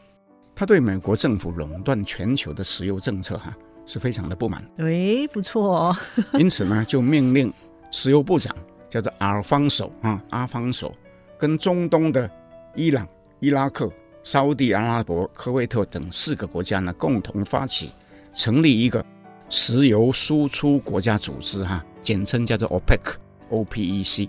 [0.55, 4.63] 他对美国政府垄断全球的石油政策哈是非常的不满。
[4.77, 5.97] 哎，不错哦。
[6.39, 7.51] 因此呢，就命令
[7.91, 8.55] 石油部长
[8.89, 10.93] 叫做阿尔方索啊，阿方索，
[11.37, 12.29] 跟中东的
[12.75, 13.07] 伊朗、
[13.39, 13.91] 伊拉克、
[14.23, 17.91] 沙乌地阿拉伯、科威特等四个国家呢，共同发起
[18.35, 19.03] 成立一个。
[19.49, 24.27] 石油输出国家组织哈，简称叫做 OPEC，OPEC，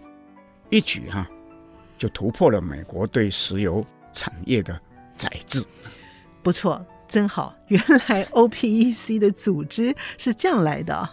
[0.68, 1.26] 一举哈
[1.96, 3.82] 就突破了美国对石油
[4.12, 4.78] 产业的
[5.16, 5.64] 宰制。
[6.44, 11.08] 不错，真好，原来 OPEC 的组织是这样来的。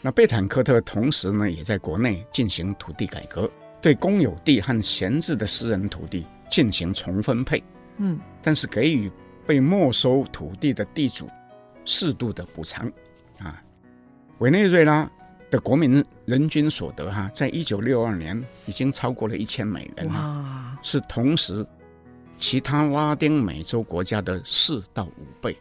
[0.00, 3.48] 那贝坦科特同时呢，也在国内进行土地改革，
[3.82, 7.62] 对公有地和闲置的私人土地进行重分配。
[7.98, 9.12] 嗯，但是给予
[9.46, 11.28] 被没收土地的地主
[11.84, 12.90] 适度的补偿。
[13.40, 13.62] 啊，
[14.38, 15.10] 委内瑞拉
[15.50, 21.66] 的国民人均所得哈，在一九六二年已经超过了一千美元，了，是同时
[22.38, 25.56] 其他拉丁美洲国家的四到五倍。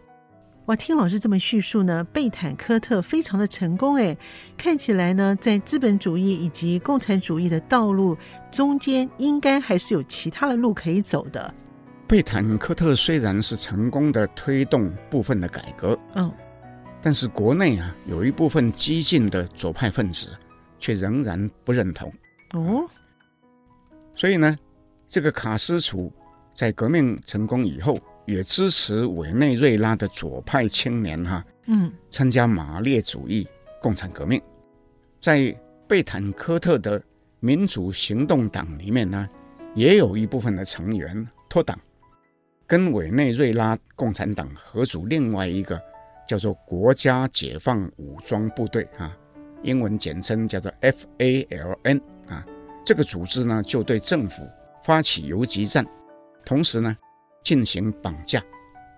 [0.65, 4.17] 哇，听老师这么叙述呢，贝坦科特非常的成功哎，
[4.57, 8.17] 看起来呢，在资本主义以及共产主义的道路
[8.51, 11.53] 中间，应该还是有其他的路可以走的。
[12.05, 16.31] 贝坦科特虽然是成功的推动部分的改革，嗯。
[17.01, 20.35] 但是国内啊，有一部分激进的左派分子
[20.79, 22.11] 却仍然不认同
[22.53, 22.85] 哦。
[24.15, 24.57] 所以呢，
[25.07, 26.11] 这个卡斯楚
[26.57, 33.47] 在革命成功以后，也支持委内瑞拉的左派青年哈，嗯，参加马列主义
[33.79, 34.41] 共产革命。
[35.19, 35.55] 在
[35.87, 36.99] 贝坦科特的
[37.39, 39.29] 民主行动党里面呢，
[39.75, 41.79] 也有一部分的成员脱党，
[42.65, 45.79] 跟委内瑞拉共产党合组另外一个。
[46.27, 49.17] 叫做国家解放武装部队啊，
[49.63, 52.45] 英文简称叫做 FALN 啊。
[52.85, 54.45] 这个组织呢，就对政府
[54.83, 55.87] 发起游击战，
[56.47, 56.95] 同时呢，
[57.43, 58.41] 进行绑架、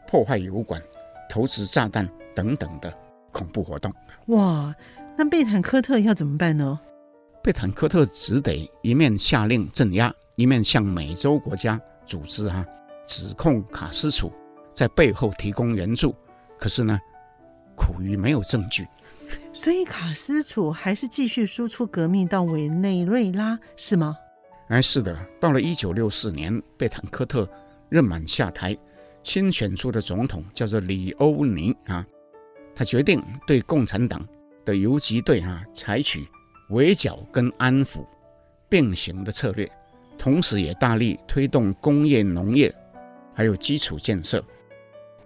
[0.08, 0.80] 破坏油管、
[1.28, 2.96] 投掷炸弹等等的
[3.32, 3.92] 恐怖活动。
[4.28, 4.72] 哇，
[5.18, 6.80] 那贝坦科特要怎么办呢？
[7.44, 12.66] 贝坦科特只得一面下令镇压，一面向美洲国家组织哈、啊、
[13.08, 14.32] 指控卡斯楚
[14.76, 16.16] 在背后提供援助。
[16.60, 17.00] 可是呢，
[17.76, 18.88] 苦于没有证据。
[19.52, 24.16] 所以卡斯楚还是继续输出革命到委内瑞拉，是吗？
[24.70, 25.18] 哎，是的。
[25.40, 27.48] 到了一九六四年，贝坦科特
[27.90, 28.78] 任满下台，
[29.24, 32.06] 新选出的总统叫做里欧尼啊。
[32.76, 34.26] 他决定对共产党
[34.64, 36.26] 的游击队啊采取
[36.70, 38.06] 围剿跟安抚
[38.70, 39.70] 并行的策略，
[40.18, 42.74] 同时也大力推动工业、农业
[43.34, 44.44] 还有基础建设。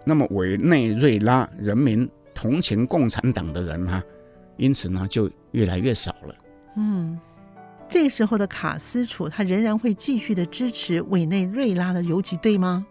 [0.05, 4.03] 那么委内瑞拉人民同情共产党的人哈、啊，
[4.57, 6.35] 因此呢就越来越少了。
[6.77, 7.19] 嗯，
[7.93, 12.83] 这时候的卡斯楚他仍然会继续的支持委内瑞拉的游击队吗？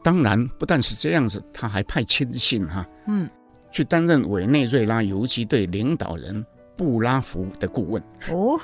[0.00, 3.28] 当然，不但是这样子，他还派亲信哈、啊，嗯，
[3.72, 8.00] 去担任委内瑞拉游击队领导人布拉福的顾问。
[8.30, 8.56] 哦，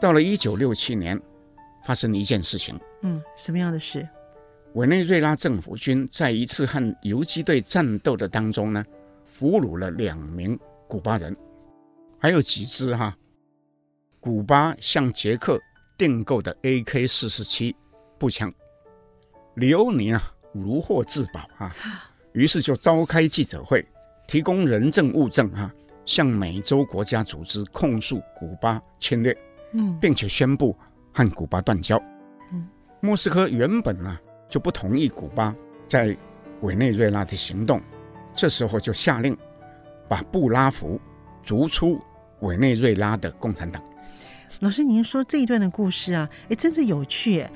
[0.00, 1.20] 到了一九六七年，
[1.84, 2.80] 发生了一件事情。
[3.02, 4.08] 嗯，什么样的事？
[4.72, 8.82] 委内瑞拉政府军在一次和游击队战斗的当中呢，
[9.26, 11.36] 俘虏了两名古巴人，
[12.18, 13.14] 还有几支哈，
[14.20, 15.58] 古巴向捷克
[15.96, 17.74] 订购的 AK 四十七
[18.18, 18.52] 步枪。
[19.54, 21.74] 里欧尼啊，如获至宝啊，
[22.32, 23.84] 于是就召开记者会，
[24.28, 25.72] 提供人证物证啊，
[26.04, 29.36] 向美洲国家组织控诉古巴侵略，
[29.72, 30.76] 嗯，并且宣布
[31.12, 32.00] 和古巴断交。
[32.52, 32.68] 嗯，
[33.00, 34.18] 莫斯科原本呢。
[34.50, 35.54] 就不同意古巴
[35.86, 36.16] 在
[36.62, 37.80] 委内瑞拉的行动，
[38.34, 39.38] 这时候就下令
[40.08, 41.00] 把布拉福
[41.40, 42.00] 逐出
[42.40, 43.80] 委内瑞拉的共产党。
[44.60, 47.46] 老师，您说这一段的故事啊，哎，真是有趣。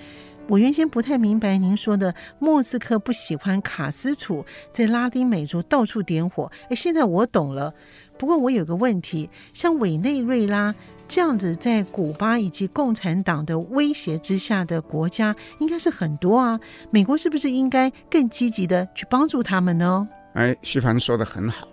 [0.49, 7.73] 我原先不太明白您说的莫斯科不喜欢卡斯楚在拉丁美洲到处点火，哎，现在我懂了。
[8.19, 10.75] 不过我有个问题，像委内瑞拉。
[11.07, 16.59] 这样子，在古巴以及共产党的威胁之下的国家，应该是很多啊。
[16.91, 20.09] 美国是不是应该更积极的去帮助他们呢？
[20.33, 21.69] 哎，徐凡说的很好。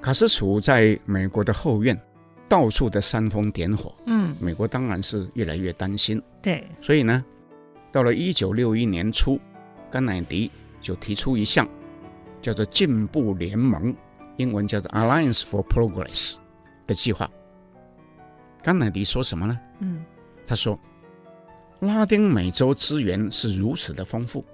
[0.00, 2.00] 卡斯楚在美国的后院
[2.48, 6.22] 到处的煽风点火，嗯，美国当然是越来越担心。
[6.42, 7.24] 对，所以呢，
[7.90, 9.40] 到了一九六一年初，
[9.90, 11.68] 甘乃迪就提出一项
[12.40, 13.94] 叫做“进步联盟”，
[14.38, 16.36] 英文叫做 “Alliance for Progress”
[16.86, 17.30] 的计划。
[18.62, 19.58] 甘乃迪说什么呢？
[19.80, 20.04] 嗯，
[20.46, 20.78] 他说，
[21.80, 24.44] 拉丁美洲资源是如此的丰富，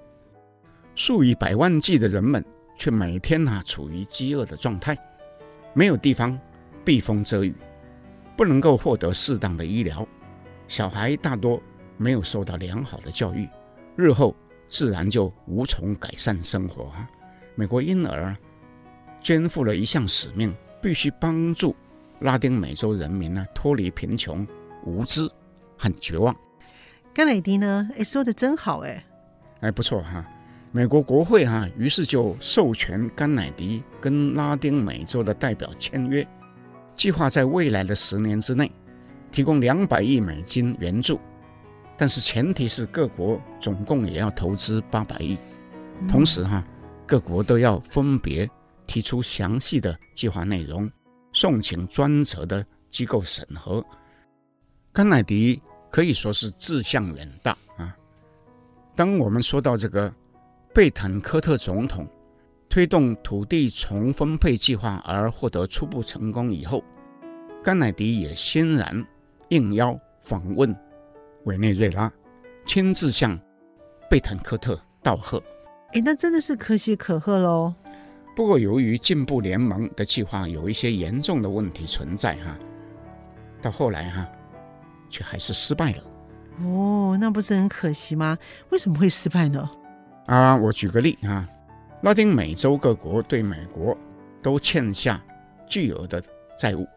[0.95, 2.43] 数以百万计的人们
[2.77, 4.97] 却每天啊处于饥饿的状态，
[5.73, 6.39] 没有地方
[6.85, 7.53] 避风遮雨，
[8.37, 10.07] 不能够获得适当的医疗，
[10.67, 11.61] 小孩大多
[11.97, 13.49] 没有受到良好的教育，
[13.95, 14.35] 日后
[14.69, 17.09] 自然就无从改善生活啊。
[17.55, 18.37] 美国因而
[19.23, 21.75] 肩负了一项使命，必须帮助。
[22.19, 24.47] 拉丁美洲人民呢，脱离贫穷、
[24.85, 25.29] 无知
[25.77, 26.35] 和绝望。
[27.13, 29.03] 甘乃迪呢，哎，说的真好，哎，
[29.61, 30.25] 哎，不错哈。
[30.71, 36.27] 美国国会哈，于是就授权甘乃迪跟拉丁美洲的代表签约，
[36.97, 38.69] 计划在未来的十年之内
[39.31, 41.19] 提供两百亿美金援助，
[41.95, 45.37] 但是前提是各国总共也要投资八百亿，
[46.09, 46.61] 同时哈，
[47.05, 48.49] 各国都要分别
[48.85, 50.89] 提出详细的计划内容。
[51.33, 53.85] 送请专责的机构审核。
[54.91, 57.95] 甘乃迪可以说是志向远大啊。
[58.95, 60.11] 当我们说到这个
[60.73, 62.07] 贝坦科特总统
[62.77, 66.83] 推动土地重分配计划而获得初步成功以后，
[67.63, 69.03] 甘乃迪也欣然
[69.49, 70.77] 应邀访问
[71.45, 72.13] 委内瑞拉，
[72.67, 73.35] 亲自向
[74.07, 75.41] 贝坦科特道贺。
[75.93, 77.73] 哎，那真的是可喜可贺喽。
[78.35, 82.55] 不过，由于进步联盟的计划有一些严重的问题存在，哈，
[83.59, 84.29] 到后来哈，
[85.09, 86.03] 却还是失败了。
[86.63, 88.37] 哦，那不是很可惜吗？
[88.69, 89.67] 为什么会失败呢？
[90.27, 91.49] 啊，我举个例啊，
[92.01, 93.97] 拉丁美洲各国对美国
[94.41, 95.21] 都欠下
[95.67, 96.23] 巨额的
[96.57, 96.87] 债务，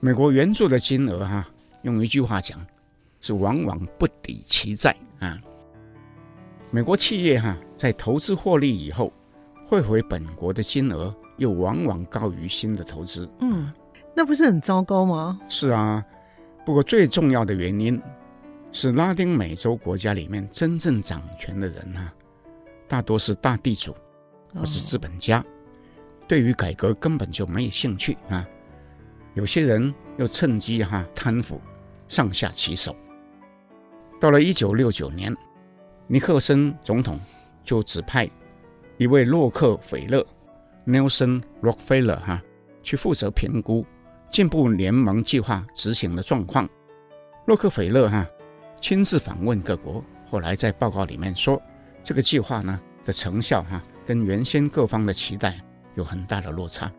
[0.00, 1.46] 美国援助的金额哈，
[1.82, 2.64] 用一句话讲，
[3.20, 5.38] 是往往不抵其债啊。
[6.70, 9.12] 美国企业哈，在投资获利以后。
[9.68, 13.68] 汇回本国的金额又往往高于新的投资，嗯，
[14.14, 15.40] 那不是很糟糕吗？
[15.48, 16.04] 是啊，
[16.64, 18.00] 不过最重要的原因
[18.70, 22.14] 是拉丁美洲国家里面真正掌权的人啊，
[22.86, 23.92] 大多是大地主
[24.58, 25.44] 或是资本家，哦、
[26.26, 28.46] 对于改革根本就没有兴趣啊。
[29.34, 31.60] 有些人又趁机哈、啊、贪腐，
[32.08, 32.96] 上下其手。
[34.18, 35.36] 到了一九六九年，
[36.06, 37.20] 尼克森总统
[37.64, 38.28] 就指派
[38.96, 40.26] 一位洛克菲勒
[40.86, 42.42] （Nelson Rockefeller） 哈，
[42.82, 43.84] 去负责评估
[44.30, 46.66] 进步联盟计划执行的状况。
[47.44, 48.26] 洛克菲勒哈
[48.80, 51.60] 亲自访问各国，后来在报告里面说，
[52.02, 55.60] 这个计划呢的成效哈跟原先各方的期待
[55.96, 56.90] 有很大的落差，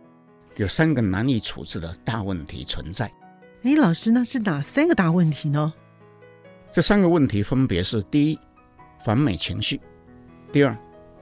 [0.58, 3.10] 有三个难以处置的大问题存在。
[3.64, 5.74] 哎，老师，那是哪三个大问题呢？
[6.72, 8.40] 这三个问题分别是：第一，
[9.04, 9.80] 反美情绪；
[10.52, 10.78] 第二，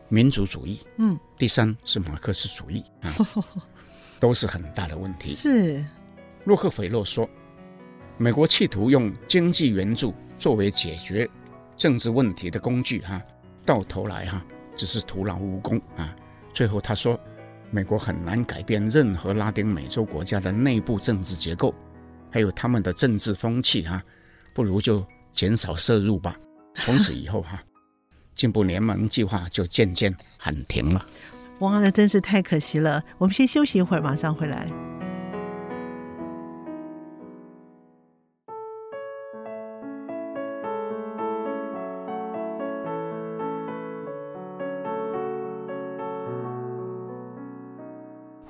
[0.09, 3.13] 民族主义；嗯，第三是马克思主义啊，
[4.19, 5.31] 都是很大的问题。
[5.31, 5.85] 是，
[6.45, 7.29] 洛克菲勒说，
[8.17, 11.29] 美国企图用经济援助作为解决
[11.77, 13.21] 政治问题的工具，哈，
[13.63, 14.43] 到头来哈
[14.75, 16.15] 只是徒劳无功啊。
[16.53, 17.19] 最后他说，
[17.71, 21.73] 美国很难改变任何拉丁美洲国家的内部政治结构。
[22.31, 24.03] 还有他们的政治风气哈，
[24.53, 26.35] 不如就减少摄入吧。
[26.75, 27.63] 从此以后哈，
[28.35, 31.05] 进步联盟计划就渐渐喊停了。
[31.59, 33.01] 哇，那真是太可惜了。
[33.17, 34.67] 我们先休息一会儿，马上回来。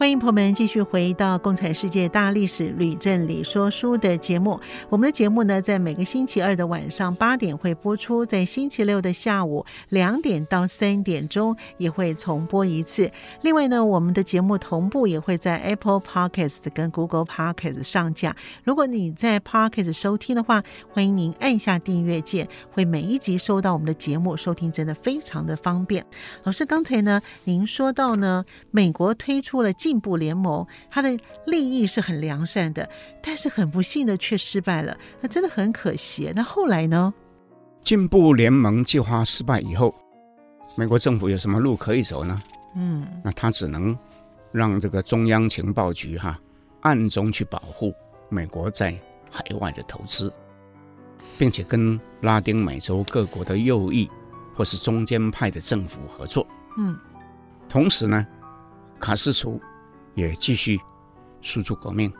[0.06, 4.60] 欢迎朋友们继续回到《共产世界大历史吕振理说书》的节目。
[4.88, 13.12] 我们的节目呢，在每个星期二的晚上八点会播出，在星期六的下午两点到三点钟也会重播一次。
[13.41, 18.36] 另外呢，我们的节目同步也会在 Apple Podcast 跟 Google Podcast 上架。
[18.64, 26.06] 如果你在 Podcast 收听的话，欢迎您按下订阅键，会每一集收到我们的节目，收听真的非常的方便。
[26.43, 32.89] 老师刚才呢，您说到呢，美国推出了进步联盟，它的利益是很良善的，
[33.24, 36.34] 但是很不幸的却失败了，那真的很可惜。
[36.36, 37.14] 那后来呢？
[37.82, 39.96] 进步联盟计划失败以后，
[40.76, 42.38] 美国政府有什么路可以走呢？
[42.76, 43.98] 嗯，那他只能
[44.52, 46.38] 让这个中央情报局哈
[46.82, 47.93] 暗中去保护
[48.28, 48.93] 美国在
[49.32, 50.34] 海外的投资，
[51.38, 54.12] 并且跟拉丁美洲各国的右翼
[54.54, 56.46] 或是中间派的政府合作。
[56.78, 56.98] 嗯，
[57.70, 58.28] 同时呢，
[59.00, 59.58] 卡斯楚。
[60.16, 60.80] 也继续
[61.41, 62.11] 输出革命，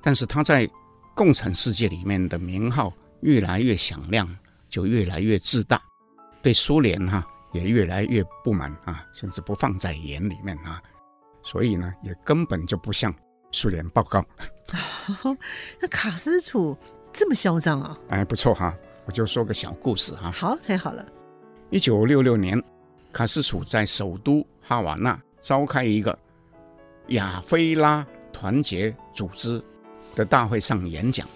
[0.00, 0.68] 但是他在
[1.14, 4.26] 共产世界里面的名号越来越响亮，
[4.68, 5.80] 就越来越自大，
[6.40, 10.82] 对苏联哈也越来越不满啊，甚至不放在眼里面啊，
[11.42, 13.14] 所以呢，也根本就不向
[13.52, 14.24] 苏联报告。
[15.80, 16.78] 那卡斯楚
[17.12, 17.98] 这么嚣张啊？
[18.08, 20.30] 哎，不错哈，我就说个小故事哈。
[20.30, 21.04] 好，太好了。
[21.68, 22.62] 一九六六年，
[23.12, 26.16] 卡斯楚在首都哈瓦那召开一个。
[27.10, 29.62] 亚非拉团结组织
[30.14, 31.26] 的大会上演讲，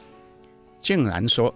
[0.81, 1.55] 竟然说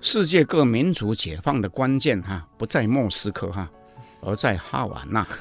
[0.00, 3.70] 世界各民族解放的关键哈不在莫斯科哈，
[4.22, 5.26] 而在哈瓦那。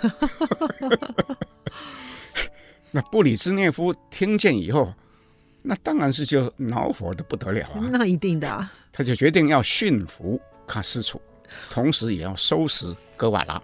[2.92, 4.94] 那布里兹涅夫听见以后，
[5.62, 7.84] 那当然是就恼火的不得了啊！
[7.92, 11.22] 那一定的啊，他就决定要驯服卡斯楚，
[11.70, 13.62] 同时也要收拾格瓦拉。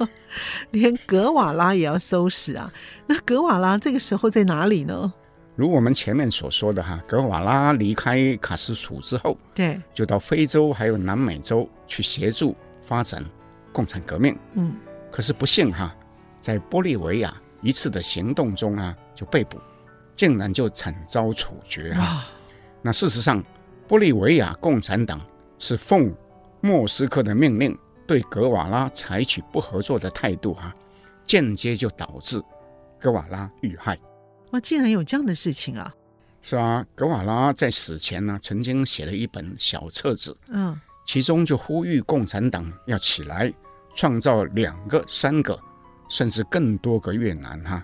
[0.72, 2.72] 连格瓦拉也要收拾啊？
[3.06, 5.12] 那格瓦拉这个时候在哪里呢？
[5.56, 13.24] 如我们前面所说的哈，格瓦拉离开卡斯楚之后，对，就到非洲还有南美洲去协助发展
[13.72, 14.36] 共产革命。
[14.54, 14.74] 嗯，
[15.12, 15.94] 可是不幸哈，
[16.40, 19.60] 在玻利维亚一次的行动中啊，就被捕，
[20.16, 22.26] 竟然就惨遭处决啊。
[22.82, 23.40] 那事实上，
[23.88, 25.20] 玻利维亚共产党
[25.60, 26.12] 是奉
[26.64, 27.78] 莫斯科的命令。
[28.06, 30.74] 对格瓦拉采取不合作的态度，哈，
[31.26, 32.38] 间接就导致
[33.00, 33.98] 格瓦拉遇害。
[34.50, 35.94] 哇，竟然有这样的事情啊！
[36.42, 43.50] 是啊，格瓦拉在死前呢，曾经写了一本小册子，嗯，其中就呼吁共产党要起来，
[43.94, 45.58] 创造两个、三个，
[46.10, 47.58] 甚至更多个越南。
[47.64, 47.82] 哈，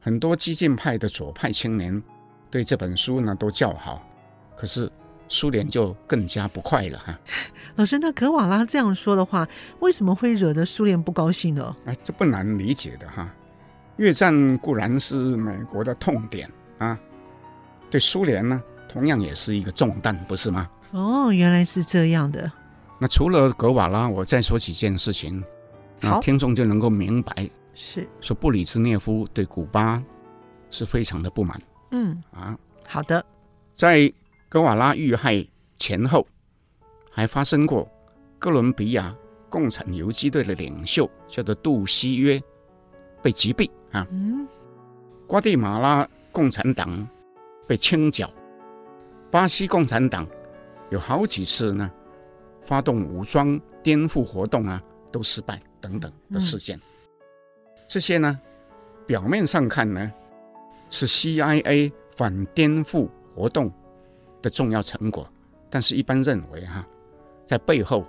[0.00, 2.02] 很多激进派的左派青年
[2.50, 4.06] 对这本书呢都叫好，
[4.54, 4.92] 可是。
[5.32, 7.18] 苏联就更加不快了哈。
[7.76, 9.48] 老师，那格瓦拉这样说的话，
[9.80, 11.74] 为什么会惹得苏联不高兴呢？
[11.86, 13.34] 哎，这不难理解的哈。
[13.96, 16.98] 越战固然是美国的痛点啊，
[17.90, 20.68] 对苏联呢，同样也是一个重担，不是吗？
[20.90, 22.52] 哦，原来是这样的。
[22.98, 25.42] 那除了格瓦拉，我再说几件事情，
[25.98, 27.48] 那听众就能够明白。
[27.74, 30.02] 是说布里兹涅夫对古巴
[30.70, 31.58] 是非常的不满。
[31.90, 32.54] 嗯啊，
[32.86, 33.24] 好的，
[33.72, 34.12] 在。
[34.52, 35.42] 格瓦拉遇害
[35.78, 36.26] 前后，
[37.10, 37.90] 还发生过
[38.38, 39.16] 哥伦比亚
[39.48, 42.38] 共产游击队的领袖叫做杜西约
[43.22, 44.46] 被击毙啊，嗯，
[45.26, 47.08] 瓜地马拉共产党
[47.66, 48.30] 被清剿，
[49.30, 50.28] 巴西共产党
[50.90, 51.90] 有好几次呢
[52.60, 56.76] 发动武装颠覆活动啊，都失败等等的事件。
[56.76, 56.82] 嗯、
[57.88, 58.38] 这些呢，
[59.06, 60.12] 表面上看呢，
[60.90, 63.72] 是 CIA 反颠覆活动
[64.42, 65.26] 的重要成果，
[65.70, 66.86] 但是一般认为哈、啊，
[67.46, 68.04] 在背后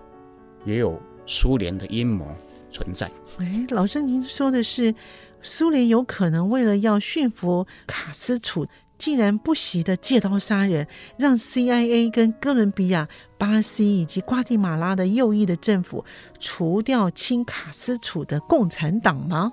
[0.65, 2.27] 也有苏联的阴谋
[2.71, 3.09] 存在。
[3.37, 4.93] 哎，老师，您说的是
[5.41, 8.65] 苏联有可能为了要驯服卡斯楚，
[8.97, 13.07] 竟然不惜的借刀杀人，让 CIA 跟哥伦比亚、
[13.37, 16.03] 巴西以及瓜地马拉的右翼的政府
[16.39, 19.51] 除掉亲卡斯楚的共产党吗？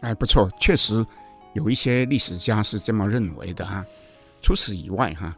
[0.00, 1.04] 哎，不错，确实
[1.54, 3.84] 有一些历史家是这么认为的哈。
[4.42, 5.34] 除此以外哈，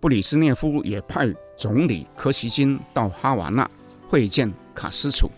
[0.00, 3.70] 布里斯涅夫也派总理柯西金到哈瓦那
[4.08, 5.30] 会见卡斯楚，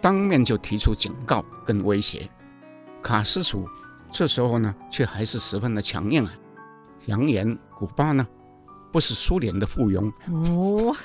[0.00, 2.28] 当面就提出警告跟威胁。
[3.02, 3.68] 卡斯楚
[4.12, 6.32] 这时候呢，却还是十分的强硬啊。
[7.06, 8.26] 扬言，古巴呢
[8.92, 10.96] 不是苏联的附庸哦。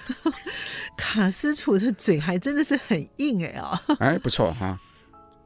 [0.96, 3.82] 卡斯楚的嘴还真的是很硬哎啊！
[4.00, 4.80] 哎，不错哈。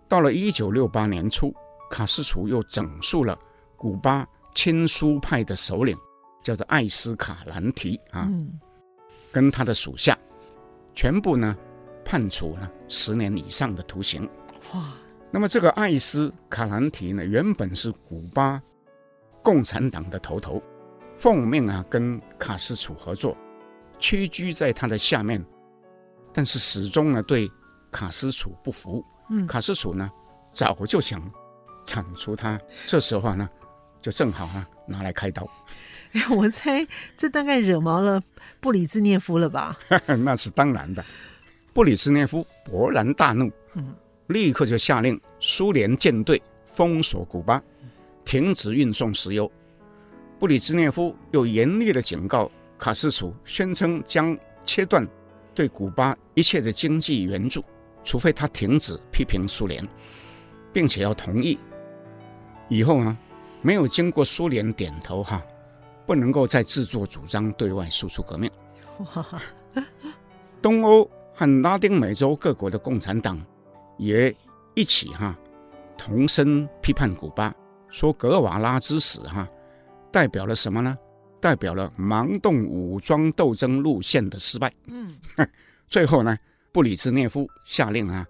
[0.10, 1.56] 到了一九六八年初，
[1.90, 3.40] 卡斯楚又整肃了
[3.78, 5.98] 古巴亲苏派的首领，
[6.44, 8.60] 叫做艾斯卡兰提啊，嗯、
[9.32, 10.16] 跟他的属下
[10.94, 11.58] 全部呢
[12.06, 14.30] 判处了十年以上的徒刑。
[14.74, 14.94] 哇！
[15.32, 18.62] 那么这个艾斯卡兰提呢，原本是古巴。
[19.42, 20.64] 共产党的头头，
[21.18, 23.36] 奉命啊跟卡斯楚合作，
[24.00, 25.46] 屈居在他的下面，
[26.32, 27.52] 但是始终呢对
[27.92, 29.04] 卡斯楚不服。
[29.30, 30.10] 嗯，卡斯楚呢
[30.54, 31.22] 早就想
[31.86, 33.50] 铲除他，这时候呢
[34.02, 35.46] 就正好啊拿来开刀。
[36.14, 36.88] 哎，我猜
[37.18, 38.22] 这大概惹毛了
[38.60, 39.78] 布里兹涅夫了吧？
[40.24, 41.04] 那是当然的。
[41.74, 43.94] 布里兹涅夫勃然大怒，嗯，
[44.28, 47.62] 立刻就下令苏联舰队封锁古巴。
[48.26, 49.52] 停止运送石油，
[50.40, 55.06] 布里兹涅夫又严厉的警告卡斯楚，宣称将切断
[55.54, 57.62] 对古巴一切的经济援助，
[58.04, 59.86] 除非他停止批评苏联，
[60.72, 61.60] 并且要同意
[62.70, 63.18] 以后呢，
[63.62, 65.44] 没有经过苏联点头哈，
[66.06, 68.50] 不能够再自作主张对外输出革命。
[69.00, 69.26] 哇
[70.62, 73.44] 东欧和拉丁美洲各国的共产党
[73.98, 74.34] 也
[74.76, 75.38] 一起哈
[75.98, 77.54] 同声批判古巴。
[77.90, 79.48] 说格瓦拉之死，哈，
[80.12, 80.98] 代表了什么呢？
[81.40, 84.74] 代表了盲动武装斗争路线的失败。
[84.88, 85.16] 嗯，
[85.90, 86.36] 最后呢，
[86.72, 88.26] 布里兹涅夫下令啊，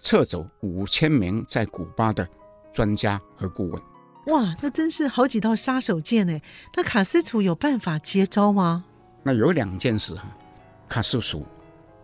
[0.00, 2.28] 撤走五千名在古巴的
[2.72, 3.82] 专家和顾问。
[4.28, 6.40] 哇，那真是好几道杀手锏呢。
[6.76, 8.84] 那卡斯楚有办法接招吗？
[9.22, 10.24] 那有两件事哈，
[10.88, 11.44] 卡斯楚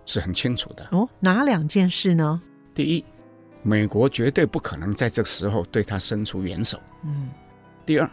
[0.05, 0.87] 是很清楚的。
[0.91, 2.43] 哦，哪两件事呢？
[2.75, 3.05] 第一。
[3.67, 6.79] 美国绝对不可能在这个时候对他伸出援手。
[7.03, 7.31] 嗯，
[7.87, 8.11] 第二，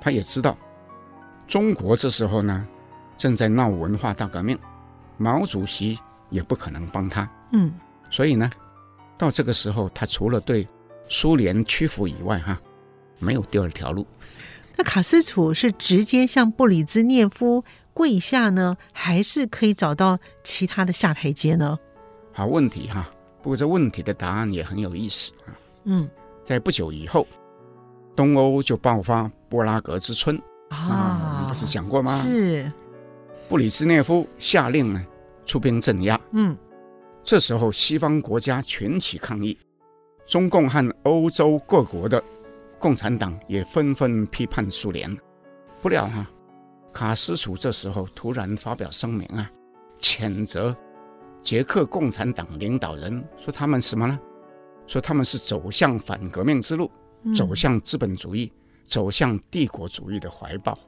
[0.00, 0.58] 他也知道
[1.46, 2.66] 中国这时候呢
[3.16, 4.58] 正在闹文化大革命，
[5.16, 5.96] 毛主席
[6.28, 7.30] 也不可能帮他。
[7.52, 7.72] 嗯，
[8.10, 8.50] 所以呢，
[9.16, 10.68] 到这个时候，他除了对
[11.08, 12.60] 苏联屈服以外，哈，
[13.18, 14.06] 没有第二条路。
[14.76, 21.78] 那卡斯楚是直接向布里兹涅夫跪下呢，还是可以找到其他的下台阶呢？
[22.32, 23.08] 好问题哈。
[23.40, 25.52] 不过这问题的答案也很有意思啊。
[25.84, 26.08] 嗯，
[26.44, 27.26] 在不久以后，
[28.16, 30.40] 东欧就爆发布拉格之春
[30.70, 32.16] 啊，你不是讲过吗？
[32.16, 32.72] 是。
[33.48, 35.06] 布里兹涅夫下令呢，
[35.44, 36.18] 出兵镇压。
[36.32, 36.56] 嗯，
[37.22, 39.56] 这时候西方国家群起抗议，
[40.26, 42.24] 中共和欧洲各国的
[42.84, 45.16] 共产党也纷纷批判苏联。
[45.80, 46.30] 不料哈、啊，
[46.92, 49.50] 卡斯楚这时候突然发表声明啊，
[50.02, 50.76] 谴责。
[51.40, 54.20] 捷克共产党领导人说：“他们什么呢？
[54.86, 56.90] 说他们是走向反革命之路，
[57.22, 58.52] 嗯、走向资本主义，
[58.86, 60.78] 走向帝国主义的怀抱。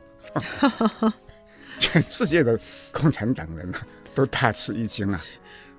[1.80, 2.61] 全世界的
[2.92, 5.18] 共产党人啊，都大吃一惊啊！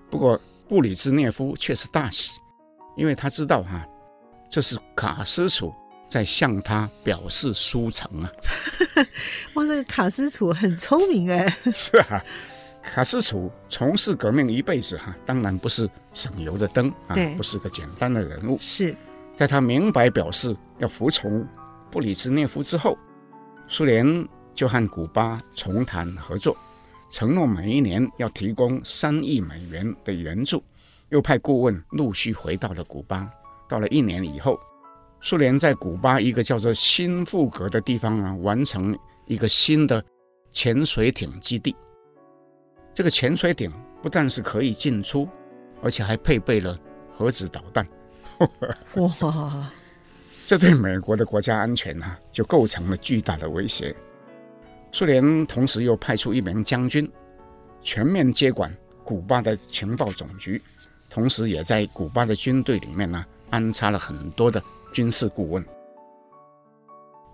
[0.10, 2.32] 不过布里兹涅夫却是大喜，
[2.96, 3.88] 因为他知道哈、啊，
[4.50, 5.72] 这是卡斯楚
[6.10, 8.32] 在向他表示书诚啊！
[9.56, 11.58] 哇，这个卡斯楚很聪明哎！
[11.74, 12.24] 是啊。”
[12.82, 18.58] 卡斯楚从事革命一辈子哈，当然不是省油的灯啊，不是个简单的人物。
[18.62, 18.96] 是，
[19.36, 21.46] 在他明白表示要服从
[21.92, 22.98] 布里兹涅夫之后，
[23.68, 26.56] 苏联就和古巴重谈合作，
[27.12, 30.64] 承诺每一年要提供三亿美元的援助，
[31.10, 33.30] 又派顾问陆续回到了古巴。
[33.68, 34.58] 到了一年以后，
[35.22, 40.04] 苏联在古巴一个叫做新富格的地方啊，完成一个新的
[40.52, 41.76] 潜水艇基地。
[42.94, 45.28] 这个潜水艇不但是可以进出，
[45.82, 46.80] 而且还配备了
[47.16, 47.88] 核子导弹。
[48.96, 49.72] 哇！
[50.46, 53.94] 这对美国的国家安全啊，就构成了巨大的威胁。
[54.94, 57.12] 苏联同时又派出一名将军，
[57.82, 60.62] 全面接管古巴的情报总局，
[61.10, 65.66] 同时也在古巴的军队里面呢安插了很多的军事顾问。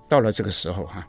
[0.09, 1.07] 到了这个时候哈、啊，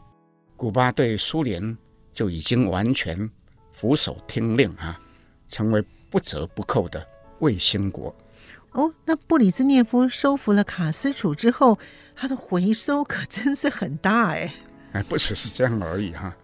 [0.56, 1.76] 古巴对苏联
[2.12, 3.28] 就已经完全
[3.72, 5.00] 俯首听令哈、啊，
[5.48, 7.04] 成为不折不扣的
[7.40, 8.14] 卫星国。
[8.72, 11.78] 哦，那布里兹涅夫收复了卡斯楚之后，
[12.16, 14.52] 他的回收可真是很大哎。
[14.92, 16.36] 哎，不只是这样而已哈、啊，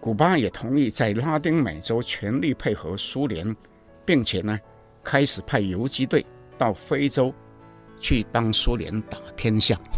[0.00, 3.56] 古巴也同意在拉丁美洲全力配合苏联，
[4.04, 4.58] 并且呢，
[5.02, 6.26] 开始派游击队
[6.58, 7.32] 到非洲
[8.02, 9.78] 去帮苏联打天下。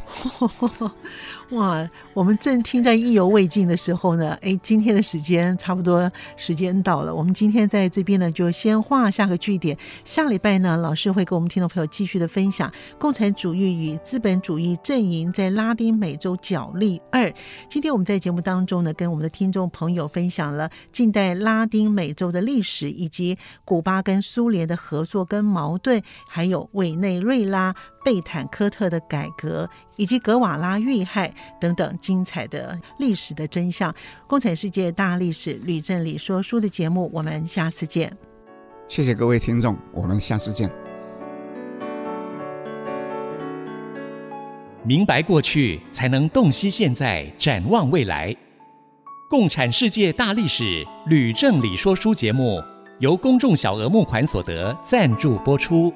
[1.50, 7.14] 哇，我们正听在意犹未尽的时候呢，哎，今天的时间差不多，时间到了。
[7.14, 9.76] 我们今天在这边呢，就先画下个句点。
[10.04, 17.32] 下礼拜呢，老师会跟我们听众朋友继续的分享共产主义与资本主义阵营在拉丁美洲角力二。
[17.68, 27.74] 今天我们在节目当中呢，跟我们的听众朋友分享了近代拉丁美洲的历史，以及古巴跟苏联的合作跟矛盾，还有委内瑞拉。
[28.04, 33.92] 贝坦科特的改革，以及格瓦拉遇害等等精彩的历史的真相，
[34.26, 38.14] 共产世界大历史吕正理说书的节目，我们下次见。
[38.86, 40.70] 谢谢各位听众，我们下次见。
[44.86, 48.36] 明白过去，才能洞悉现在，展望未来。
[49.30, 52.62] 共产世界大历史吕正理说书节目，
[52.98, 55.90] 由公众小额募款所得赞助播出。